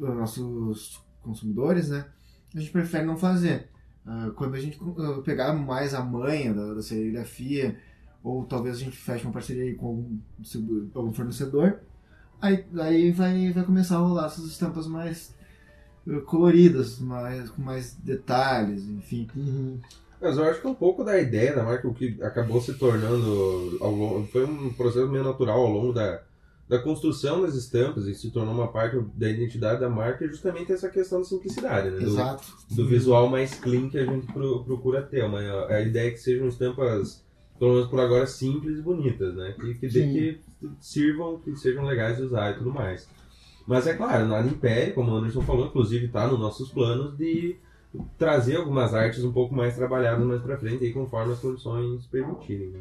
[0.00, 2.06] ah, nossos consumidores, né?
[2.54, 3.68] A gente prefere não fazer.
[4.06, 4.80] Ah, quando a gente
[5.24, 7.78] pegar mais a manha da, da serigrafia,
[8.22, 10.18] ou talvez a gente feche uma parceria com algum,
[10.94, 11.80] algum fornecedor,
[12.40, 15.34] aí, aí vai, vai começar a rolar essas estampas mais
[16.26, 19.28] coloridas, mais, com mais detalhes, enfim.
[19.36, 19.80] Uhum.
[20.24, 23.76] Mas eu acho que um pouco da ideia da marca, o que acabou se tornando
[23.80, 26.22] ao longo, foi um processo meio natural ao longo da,
[26.68, 30.72] da construção das estampas e se tornou uma parte da identidade da marca, é justamente
[30.72, 31.98] essa questão da simplicidade, né?
[31.98, 32.42] Do- Exato.
[32.70, 35.24] do visual mais clean que a gente pro- procura ter.
[35.24, 37.22] Uma, a ideia é que sejam estampas,
[37.58, 39.54] pelo menos por agora, simples e bonitas, né?
[39.60, 40.40] Que, que, que
[40.80, 43.06] sirvam, que sejam legais de usar e tudo mais.
[43.66, 47.56] Mas é claro, nada impede, como o Anderson falou, inclusive está nos nossos planos de
[48.18, 52.70] trazer algumas artes um pouco mais trabalhadas mais pra frente, aí, conforme as condições permitirem.
[52.70, 52.80] Né?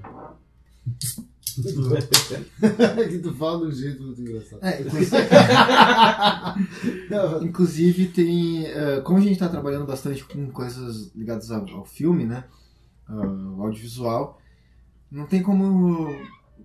[3.09, 4.59] que tu fala de um jeito muito engraçado.
[4.63, 4.81] É,
[7.41, 8.65] inclusive, inclusive tem.
[8.65, 12.45] eh, como a gente está trabalhando bastante com coisas ligadas ao, ao filme, né?
[13.07, 14.41] ao audiovisual,
[15.11, 16.09] não tem como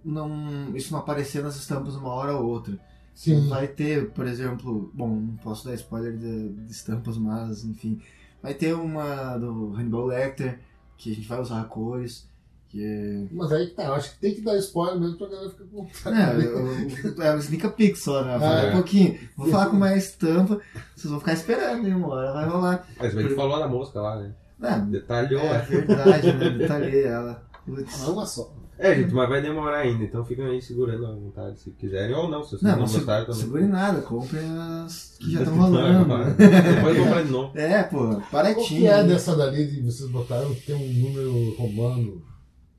[0.05, 2.79] não, isso não aparecer nas estampas uma hora ou outra.
[3.15, 3.49] Sim.
[3.49, 8.01] Vai ter, por exemplo, bom, não posso dar spoiler de, de estampas, mas enfim.
[8.43, 10.59] Vai ter uma do Hannibal Lecter,
[10.97, 12.27] que a gente vai usar cores.
[12.69, 13.27] Que é.
[13.33, 15.65] Mas aí que tá, eu acho que tem que dar spoiler mesmo pra galera ficar
[15.65, 18.39] com É, o- o- é o Sneak Peek só, né?
[18.39, 18.69] Fala É.
[18.71, 19.19] um pouquinho.
[19.37, 20.61] Vou falar com uma estampa,
[20.95, 21.95] vocês vão ficar esperando, hein?
[21.95, 22.87] Uma hora vai rolar.
[22.99, 24.35] Mas a gente falou da mosca lá, né?
[24.61, 25.41] É, Detalhou.
[25.41, 26.51] é verdade, né?
[26.51, 27.43] Detalhei ela.
[27.65, 28.03] Putz.
[28.03, 28.53] Não, uma só.
[28.79, 32.29] É, gente, mas vai demorar ainda, então fiquem aí segurando à vontade se quiserem, ou
[32.31, 33.41] não, se vocês Não, não, não se- gostarem também.
[33.41, 36.07] segure nada, compre as que já estão rolando.
[36.17, 36.37] né?
[36.77, 37.53] Depois comprar de novo.
[37.59, 38.67] É, pô, Qual baratinho.
[38.67, 39.09] que é né?
[39.09, 42.23] dessa dali de vocês botaram que tem um número romano?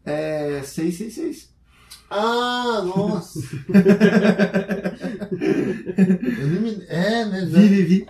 [0.05, 1.49] É 666.
[2.09, 3.39] Ah, nossa!
[5.29, 7.41] Eu nem me- É, né?
[7.41, 8.07] já- Vi, vi, vi.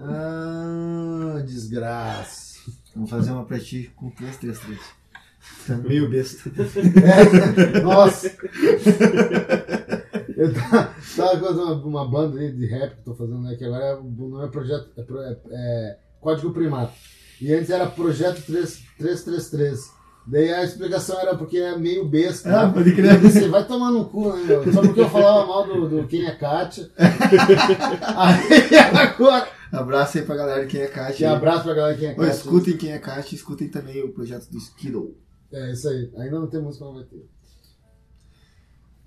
[0.00, 2.58] Ah, desgraça.
[2.94, 4.80] Vamos fazer uma pra ti com 333.
[5.68, 6.50] Tá meio besta.
[7.74, 8.30] É, nossa!
[10.36, 11.36] Eu tava, tava
[11.80, 13.56] com uma, uma banda de rap que tô fazendo, né?
[13.56, 14.88] Que agora é, o nome é Projeto.
[14.96, 16.92] É, é- é Código Primato.
[17.40, 19.98] E antes era Projeto 3, 333.
[20.28, 22.48] Daí a explicação era porque é meio besta.
[22.60, 22.72] Ah, né?
[22.74, 23.14] pode crer.
[23.14, 24.72] Eu pensei, vai tomar no cu, né, meu?
[24.72, 26.88] Só porque eu falava mal do, do Quem é Kátia.
[28.16, 29.48] Aí agora.
[29.72, 31.30] Abraço aí pra galera de quem é E Kátia.
[31.32, 32.30] abraço pra galera de Quem é Kátia.
[32.30, 35.14] escutem quem é Kátia, escutem também o projeto do Skidoo.
[35.52, 36.12] É isso aí.
[36.16, 37.26] Ainda não tem música, não vai ter.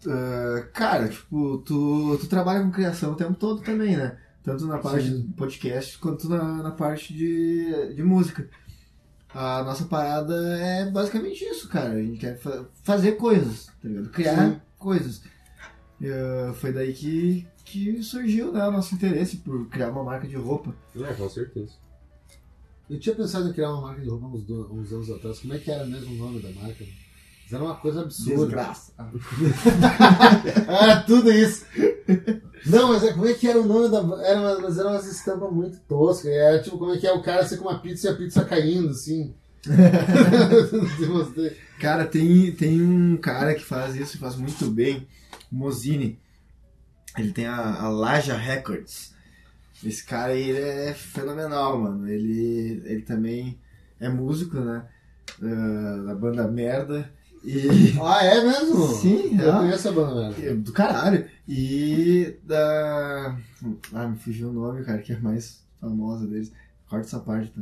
[0.07, 4.17] Ah, cara, tipo, tu, tu trabalha com criação o tempo todo também, né?
[4.43, 5.21] Tanto na parte Sim.
[5.21, 8.49] de podcast quanto na, na parte de, de música.
[9.33, 11.93] A nossa parada é basicamente isso, cara.
[11.93, 14.09] A gente quer fa- fazer coisas, tá ligado?
[14.09, 14.61] Criar Sim.
[14.79, 15.21] coisas.
[16.03, 20.35] Ah, foi daí que, que surgiu né, o nosso interesse por criar uma marca de
[20.35, 20.73] roupa.
[20.95, 21.73] É, com certeza.
[22.91, 25.39] Eu tinha pensado em criar uma marca de roupa uns, do- uns anos atrás.
[25.39, 26.83] Como é que era mesmo o nome da marca?
[27.43, 28.45] Mas era uma coisa absurda.
[28.45, 28.91] Desgraça.
[30.67, 31.65] Ah, tudo isso.
[32.65, 33.99] Não, mas é, como é que era o nome da.
[34.25, 36.31] Era uma, mas era umas estampas muito toscas.
[36.31, 38.43] Era tipo, como é que é o cara ser com uma pizza e a pizza
[38.45, 39.33] caindo, assim.
[41.79, 45.07] Cara, tem, tem um cara que faz isso, faz muito bem,
[45.51, 46.19] Mozini.
[47.17, 49.13] Ele tem a, a Laja Records.
[49.83, 52.07] Esse cara aí, ele é fenomenal, mano.
[52.07, 53.59] Ele, ele também
[53.99, 54.85] é músico, né?
[55.41, 57.11] Ah, da banda Merda.
[57.43, 57.95] E.
[58.01, 58.87] ah, é mesmo?
[58.87, 59.57] Sim, Eu é.
[59.57, 60.45] conheço a banda mesmo.
[60.45, 61.27] É Do caralho.
[61.47, 63.37] E da.
[63.93, 66.51] Ah, me fugiu o nome, cara, que é a mais famosa deles.
[66.87, 67.61] Corta essa parte, tá?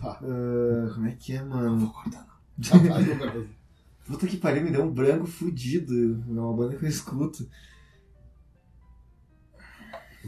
[0.00, 0.20] Tá.
[0.22, 1.92] Ah, como é que é, mano?
[2.56, 2.80] Tá,
[4.06, 6.24] Puta que pariu, me deu um branco fudido.
[6.26, 7.46] É uma banda que eu escuto.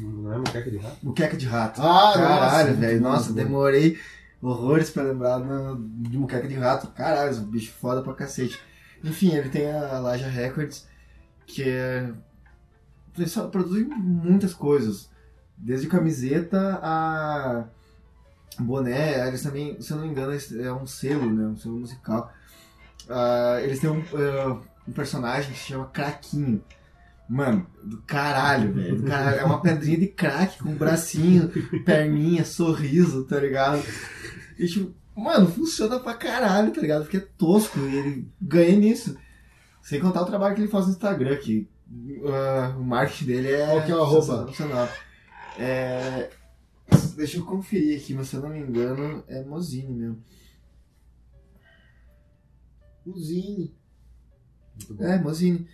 [0.01, 0.97] Não é moqueca de rato?
[1.03, 1.81] Muqueca de rato.
[1.83, 3.01] Ah, Caralho, velho.
[3.01, 3.35] Nossa, bom.
[3.35, 3.99] demorei
[4.41, 6.89] horrores pra lembrar de Muqueca de rato.
[6.89, 8.59] Caralho, esse bicho foda pra cacete.
[9.03, 10.87] Enfim, ele tem a Laja Records,
[11.47, 12.11] que é.
[13.17, 15.11] Ele só produz muitas coisas.
[15.57, 17.65] Desde camiseta a
[18.61, 21.47] boné, eles também, se eu não me engano, é um selo, né?
[21.47, 22.33] Um selo musical.
[23.09, 26.63] Ah, eles têm um, ah, um personagem que se chama Craquinho.
[27.29, 29.07] Mano, do caralho, velho.
[29.13, 31.51] É uma pedrinha de crack com bracinho,
[31.85, 33.83] perninha, sorriso, tá ligado?
[34.59, 37.03] E tipo, mano, funciona pra caralho, tá ligado?
[37.03, 39.17] Porque é tosco e ele ganha nisso.
[39.83, 41.69] Sem contar o trabalho que ele faz no Instagram, que
[42.27, 43.67] ah, o marketing dele é.
[43.67, 44.47] Qual que é o arroba?
[45.59, 46.31] É,
[47.17, 50.23] Deixa eu conferir aqui, mas se eu não me engano, é Mozini mesmo.
[54.91, 55.05] Bom.
[55.05, 55.69] É, Mozini.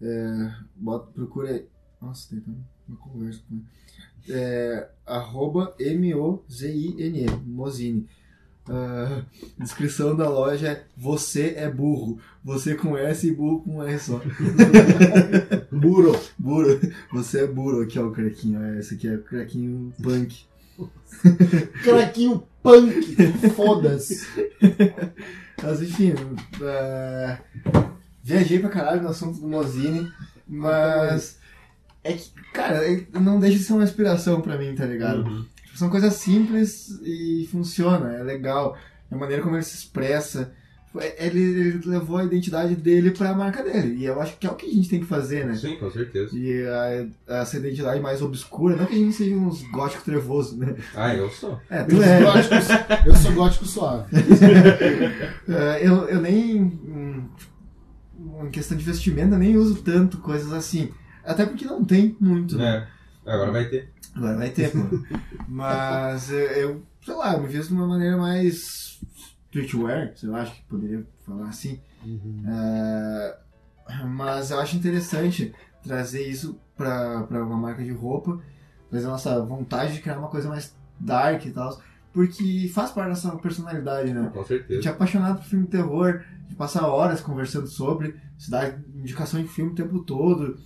[0.00, 1.66] É, bota, procura aí.
[2.00, 2.42] Nossa, tem
[2.88, 3.64] uma conversa com ele.
[4.28, 8.06] É, arroba M-O-Z-I-N-E, Mozini.
[8.68, 9.24] Ah,
[9.58, 12.18] descrição da loja é Você é burro.
[12.44, 14.20] Você com S e burro com S só.
[15.72, 16.12] Buro.
[16.38, 16.78] Burro.
[17.12, 17.82] Você é burro.
[17.82, 18.62] Aqui, ó, o craquinho.
[18.62, 20.44] É, Esse aqui é o craquinho punk.
[21.82, 23.16] Craquinho punk.
[23.56, 24.26] Foda-se.
[25.62, 26.14] Mas enfim,
[26.62, 27.38] é,
[28.30, 30.10] viajei pra caralho no assunto do Mozini,
[30.46, 31.38] mas
[32.02, 35.22] é que, cara, é- não deixa de ser uma inspiração pra mim, tá ligado?
[35.26, 35.44] Uhum.
[35.74, 38.76] São coisas simples e funciona, é legal.
[39.10, 40.52] A maneira como ele se expressa.
[40.92, 43.94] Foi- Ele, ele levou a identidade dele pra marca dele.
[43.96, 45.54] E eu acho que é o que a gente tem que fazer, né?
[45.54, 46.36] Sim, com certeza.
[46.36, 47.06] E a-
[47.40, 50.74] essa identidade mais obscura, não que a gente seja uns góticos trevosos, né?
[50.96, 51.60] Ah, eu sou.
[51.70, 52.20] É, Eu tu sou é.
[52.24, 52.54] gótico,
[53.06, 54.04] eu sou gótico suave.
[55.48, 57.28] É, eu, eu nem.
[58.42, 60.90] Em questão de vestimenta, nem uso tanto coisas assim.
[61.24, 62.88] Até porque não tem muito, né?
[63.26, 63.32] É.
[63.32, 63.92] Agora vai ter.
[64.14, 64.78] Agora vai ter, pô.
[65.48, 69.00] Mas eu, eu, sei lá, eu me visto de uma maneira mais
[69.50, 71.80] streetwear, sei lá, acho que poderia falar assim.
[72.04, 72.42] Uhum.
[72.46, 73.36] É,
[74.06, 75.52] mas eu acho interessante
[75.82, 78.40] trazer isso pra, pra uma marca de roupa,
[78.88, 81.80] trazer a nossa vontade de criar uma coisa mais dark e tal,
[82.12, 84.30] porque faz parte da nossa personalidade, né?
[84.32, 84.90] Com A gente é certeza.
[84.90, 89.72] apaixonado por filme de terror, de passar horas conversando sobre, se dá indicação de filme
[89.72, 90.56] o tempo todo.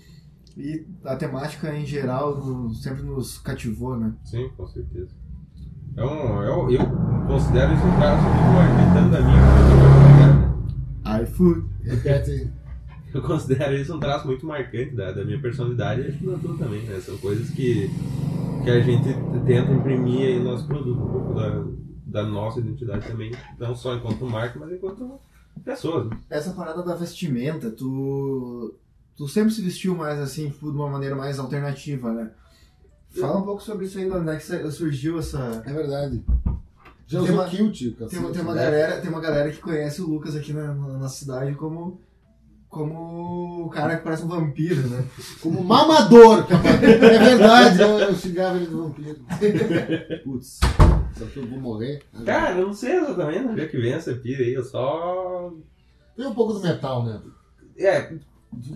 [0.57, 4.13] E a temática em geral no- sempre nos cativou, né?
[4.25, 5.09] Sim, com certeza.
[5.97, 6.87] É um, eu, eu
[7.27, 9.45] considero isso um traço muito marcante tanto da minha
[11.23, 11.67] iFood.
[11.85, 12.51] Repete.
[13.15, 16.37] Eu considero isso um traço muito marcante da, da minha personalidade e acho que da
[16.37, 16.99] tua também, né?
[16.99, 17.89] São coisas que,
[18.65, 19.09] que a gente
[19.47, 21.65] tenta imprimir aí no nosso produto, um pouco da,
[22.23, 25.21] da nossa identidade também, não só enquanto marca, mas enquanto
[25.65, 26.09] pessoas.
[26.11, 26.19] né?
[26.31, 28.75] Essa parada da vestimenta, tu.
[29.17, 32.31] Tu sempre se vestiu mais assim, tipo, de uma maneira mais alternativa, né?
[33.11, 35.63] Fala um pouco sobre isso aí, onde é que surgiu essa.
[35.65, 36.21] É verdade.
[37.07, 38.65] Já Tem usou uma- kilt, Tem, tem uma né?
[38.65, 42.01] galera, tem uma galera que conhece o Lucas aqui na, na nossa cidade como.
[42.75, 45.05] Como o cara que parece um vampiro, né?
[45.41, 46.45] Como mamador.
[46.45, 46.83] capaz.
[46.83, 49.21] É verdade, eu, eu xingava ele de vampiro.
[50.25, 50.59] Putz,
[51.13, 52.03] será que eu vou morrer?
[52.27, 55.53] Cara, eu não sei exatamente onde é que vem essa pira aí, eu só.
[56.17, 57.23] Tem um pouco do metal, né?
[57.79, 58.13] É,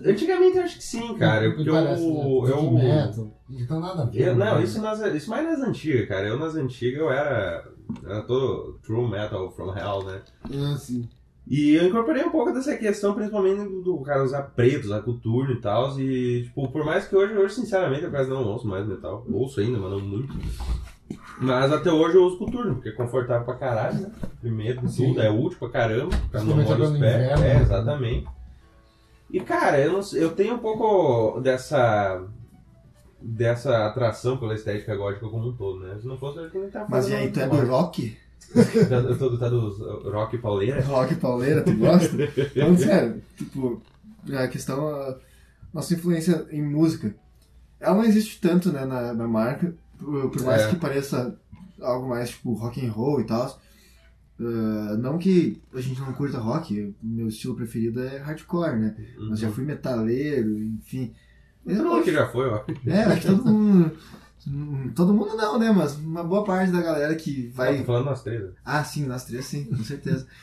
[0.05, 1.73] antigamente eu acho que sim, cara, porque eu.
[1.73, 2.23] Parece, né?
[2.23, 3.41] eu metal.
[3.49, 4.27] Não tem nada a ver.
[4.29, 4.63] Eu- não, né?
[4.63, 6.25] isso, nas, isso mais nas antigas, cara.
[6.25, 7.65] Eu nas antigas eu era,
[8.05, 10.21] era todo true metal from hell, né?
[10.45, 11.05] Ah, sim.
[11.49, 15.51] E eu incorporei um pouco dessa questão, principalmente do, do cara usar preto, usar coturno
[15.53, 15.99] e tal.
[15.99, 19.25] E, tipo, por mais que hoje, hoje sinceramente, eu quase não ouço mais metal.
[19.31, 20.31] Ouço ainda, mas não muito.
[21.41, 24.11] Mas até hoje eu uso coturno, porque é confortável pra caralho, né?
[24.39, 25.07] Primeiro de Sim.
[25.07, 26.95] tudo, é útil pra caramba, pra não molhar os pés.
[26.97, 27.61] inverno, É, né?
[27.63, 28.27] exatamente.
[29.31, 32.27] E cara, eu, não eu tenho um pouco dessa.
[33.19, 35.97] dessa atração pela estética gótica como um todo, né?
[35.99, 38.15] Se não fosse, eu acho que tava Mas e aí, tu é do rock?
[38.89, 40.81] Eu tô, tá dos uh, rock pauleira.
[40.81, 42.15] Rock pauleira, tu gosta?
[42.55, 43.81] Não, sério, tipo,
[44.33, 45.17] a questão, a
[45.73, 47.13] nossa influência em música,
[47.79, 50.69] ela não existe tanto, né, na, na marca, por, por mais É.
[50.69, 51.37] que pareça
[51.79, 53.59] algo mais, tipo, rock and roll e tal.
[54.41, 58.95] Ah, não que a gente não curta rock, meu estilo preferido é hardcore, né?
[59.29, 61.13] Mas já fui metaleiro, enfim.
[61.65, 62.63] Todo mundo que já foi, ó.
[62.87, 63.91] É, acho que todo mundo.
[64.49, 65.71] Hum, Todo mundo não, né?
[65.71, 67.67] Mas uma boa parte da galera que Vai...
[67.69, 68.41] vai Tô falando nós três.
[68.43, 68.51] né?
[68.65, 70.27] ah, sim, nós três sim, com certeza.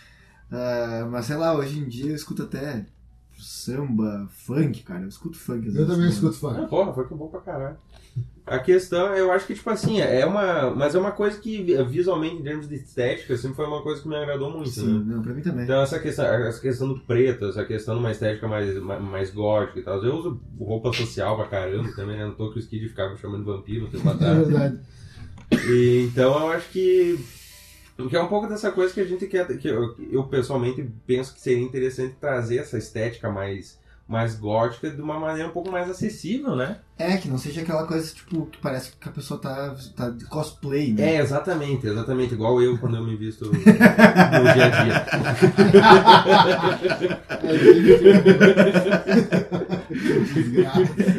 [0.48, 2.86] Ah, mas sei lá, hoje em dia eu escuto até
[3.38, 5.02] samba, funk, cara.
[5.02, 6.12] Eu escuto funk às Eu vezes, também né?
[6.12, 6.60] escuto funk.
[6.60, 7.76] Ah, porra, foi que bom pra caralho.
[8.46, 10.70] A questão, eu acho que, tipo assim, é uma.
[10.70, 14.08] Mas é uma coisa que visualmente, em termos de estética, sempre foi uma coisa que
[14.08, 15.14] me agradou muito, Sim, né?
[15.16, 15.64] não, pra mim também.
[15.64, 19.30] Então essa questão, essa questão do preto, essa questão de uma estética mais, mais, mais
[19.32, 20.02] gótica e tal.
[20.04, 22.24] Eu uso roupa social pra caramba também, né?
[22.24, 24.38] Não tô que o Skid ficava me chamando de vampiro um tempo É atrás.
[24.48, 24.78] verdade.
[25.68, 27.18] E, então eu acho que.
[27.96, 29.46] Que é um pouco dessa coisa que a gente quer.
[29.58, 33.78] Que eu, eu pessoalmente penso que seria interessante trazer essa estética mais,
[34.08, 36.78] mais gótica de uma maneira um pouco mais acessível, né?
[36.98, 40.24] É, que não seja aquela coisa, tipo, que parece que a pessoa tá, tá de
[40.26, 41.16] cosplay, né?
[41.16, 42.32] É, exatamente, exatamente.
[42.32, 45.06] Igual eu quando eu me visto no dia a dia.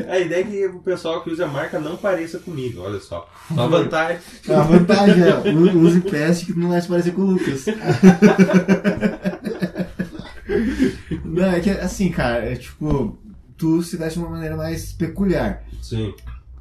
[0.10, 3.30] A ideia é que o pessoal que usa a marca não pareça comigo, olha só.
[3.54, 4.20] Só a vantagem.
[4.50, 7.66] A vantagem é, use peste que não vai se parecer com o Lucas.
[11.38, 13.18] não, é que assim, cara, é tipo,
[13.58, 15.64] tu se veste de uma maneira mais peculiar.
[15.82, 16.14] Sim.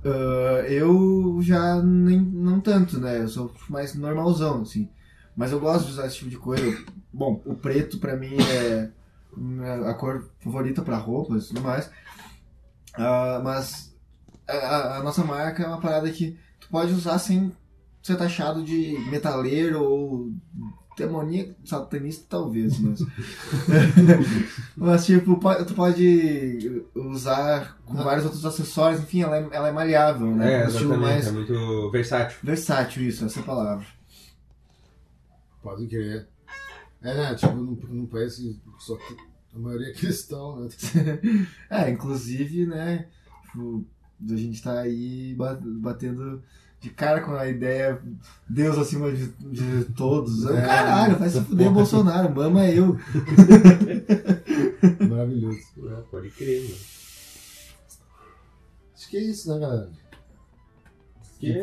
[0.04, 3.18] Ah, eu já nem, não tanto, né?
[3.18, 4.88] Eu sou mais normalzão, assim.
[5.36, 6.84] Mas eu gosto de usar esse tipo de coisa.
[7.12, 8.90] Bom, o preto pra mim é
[9.88, 11.90] a cor favorita pra roupas e tudo mais.
[12.94, 13.94] Ah, mas
[14.48, 17.52] a, a nossa marca é uma parada que tu pode usar sem
[18.02, 20.32] ser taxado de metaleiro ou
[20.96, 23.00] demoníaco, satanista talvez, mas...
[24.76, 29.72] mas tipo, po- tu pode usar com vários outros acessórios, enfim, ela é, ela é
[29.72, 30.62] maleável, né?
[30.62, 31.00] É, Um estilo exatamente.
[31.14, 32.38] mais É muito versátil.
[32.42, 33.86] versátil isso, essa é palavra.
[35.62, 36.28] Pode crer.
[37.02, 37.34] É, né?
[37.34, 39.16] Tipo, num, num país que só que
[39.54, 40.68] a maioria é cristão, né?
[41.70, 43.06] É, inclusive, né,
[43.50, 43.84] tipo,
[44.30, 46.42] a gente tá aí ba- batendo
[46.86, 48.00] de cara com a ideia
[48.48, 50.48] Deus acima de, de todos.
[50.48, 52.96] É, Caralho, vai se fuder Bolsonaro, mama eu.
[55.10, 55.58] Maravilhoso.
[55.84, 56.76] É, pode crer, mano.
[58.94, 59.90] Acho que é isso, né, galera?
[61.40, 61.60] Que-?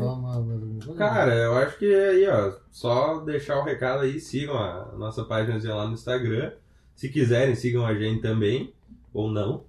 [0.97, 5.23] Cara, eu acho que é aí, ó, só deixar o recado aí, sigam a nossa
[5.23, 6.51] página lá no Instagram.
[6.95, 8.73] Se quiserem, sigam a gente também,
[9.13, 9.63] ou não.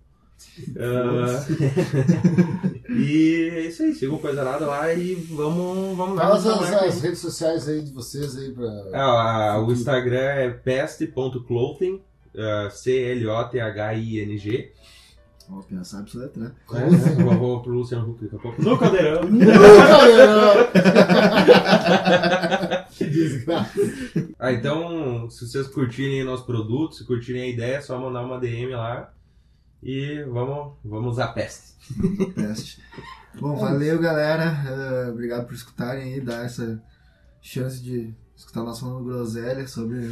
[0.78, 1.44] Ah,
[2.90, 6.36] e é isso aí, sigam Coisa Nada lá e vamos, vamos Fala lá.
[6.36, 8.68] as, as- as redes sociais aí de vocês aí pra.
[8.92, 12.00] Ah, o Instagram é peste.clothing,
[12.36, 14.72] ah, C-L-O-T-H-I-N-G.
[15.50, 16.54] Ó, Pia sabe soletrar.
[16.72, 18.62] É, eu vou pro Luciano Huck daqui a pouco.
[18.62, 19.22] No caldeirão.
[22.96, 23.80] que desgraça.
[24.38, 28.38] Ah, então, se vocês curtirem nosso produto, se curtirem a ideia, é só mandar uma
[28.40, 29.12] DM lá
[29.84, 31.74] e vamos, vamos usar peste.
[32.34, 32.82] Peste.
[33.38, 34.44] Bom, valeu, galera.
[34.66, 36.82] Ah, obrigado por escutarem aí, dar essa
[37.42, 40.10] chance de escutar nós falando groselha sobre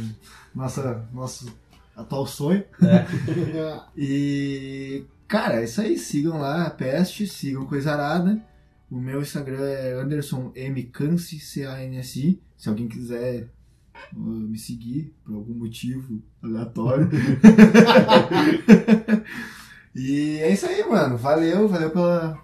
[0.53, 1.51] nossa, nosso
[1.95, 2.63] atual sonho.
[3.97, 5.97] E, cara, é isso aí.
[5.97, 8.39] Sigam lá a Peste, sigam Coisa Arada.
[8.91, 10.83] O meu Instagram é Anderson M.
[10.83, 12.39] Cansi, C-A-N-S-I.
[12.55, 13.49] Se alguém quiser
[14.15, 17.09] uh, me seguir por algum motivo aleatório.
[19.95, 21.17] e é isso aí, mano.
[21.17, 22.39] Valeu, valeu pela,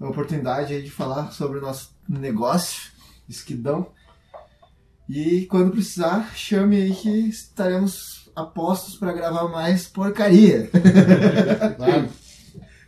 [0.00, 2.92] oportunidade aí de falar sobre o nosso negócio,
[3.28, 3.88] esquidão.
[5.08, 10.70] E quando precisar, chame aí que estaremos apostos para gravar mais porcaria.
[11.76, 12.08] Claro.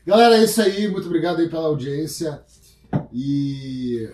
[0.06, 0.86] Galera, é isso aí.
[0.88, 2.42] Muito obrigado aí pela audiência.
[3.12, 4.08] E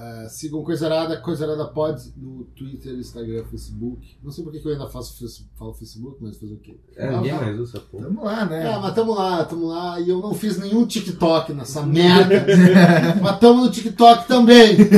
[0.00, 4.16] eh, sigam Coisa Arada, Coisa Arada Pod no Twitter, Instagram, Facebook.
[4.22, 5.28] Não sei por que eu ainda faço,
[5.58, 6.80] falo Facebook, mas fazer o quê?
[6.96, 8.04] É, ninguém mais usa essa porra.
[8.04, 8.72] Tamo lá, né?
[8.72, 10.00] É, mas tamo lá, tamo lá.
[10.00, 12.46] E eu não fiz nenhum TikTok nessa merda.
[13.20, 14.76] mas tamo no TikTok também.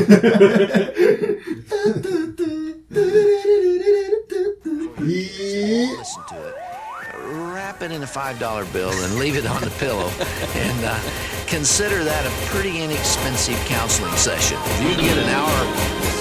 [5.04, 6.71] E.
[7.32, 10.10] Wrap it in a $5 bill and leave it on the pillow.
[10.54, 11.00] And uh,
[11.46, 14.58] consider that a pretty inexpensive counseling session.
[14.62, 16.11] If you get an hour.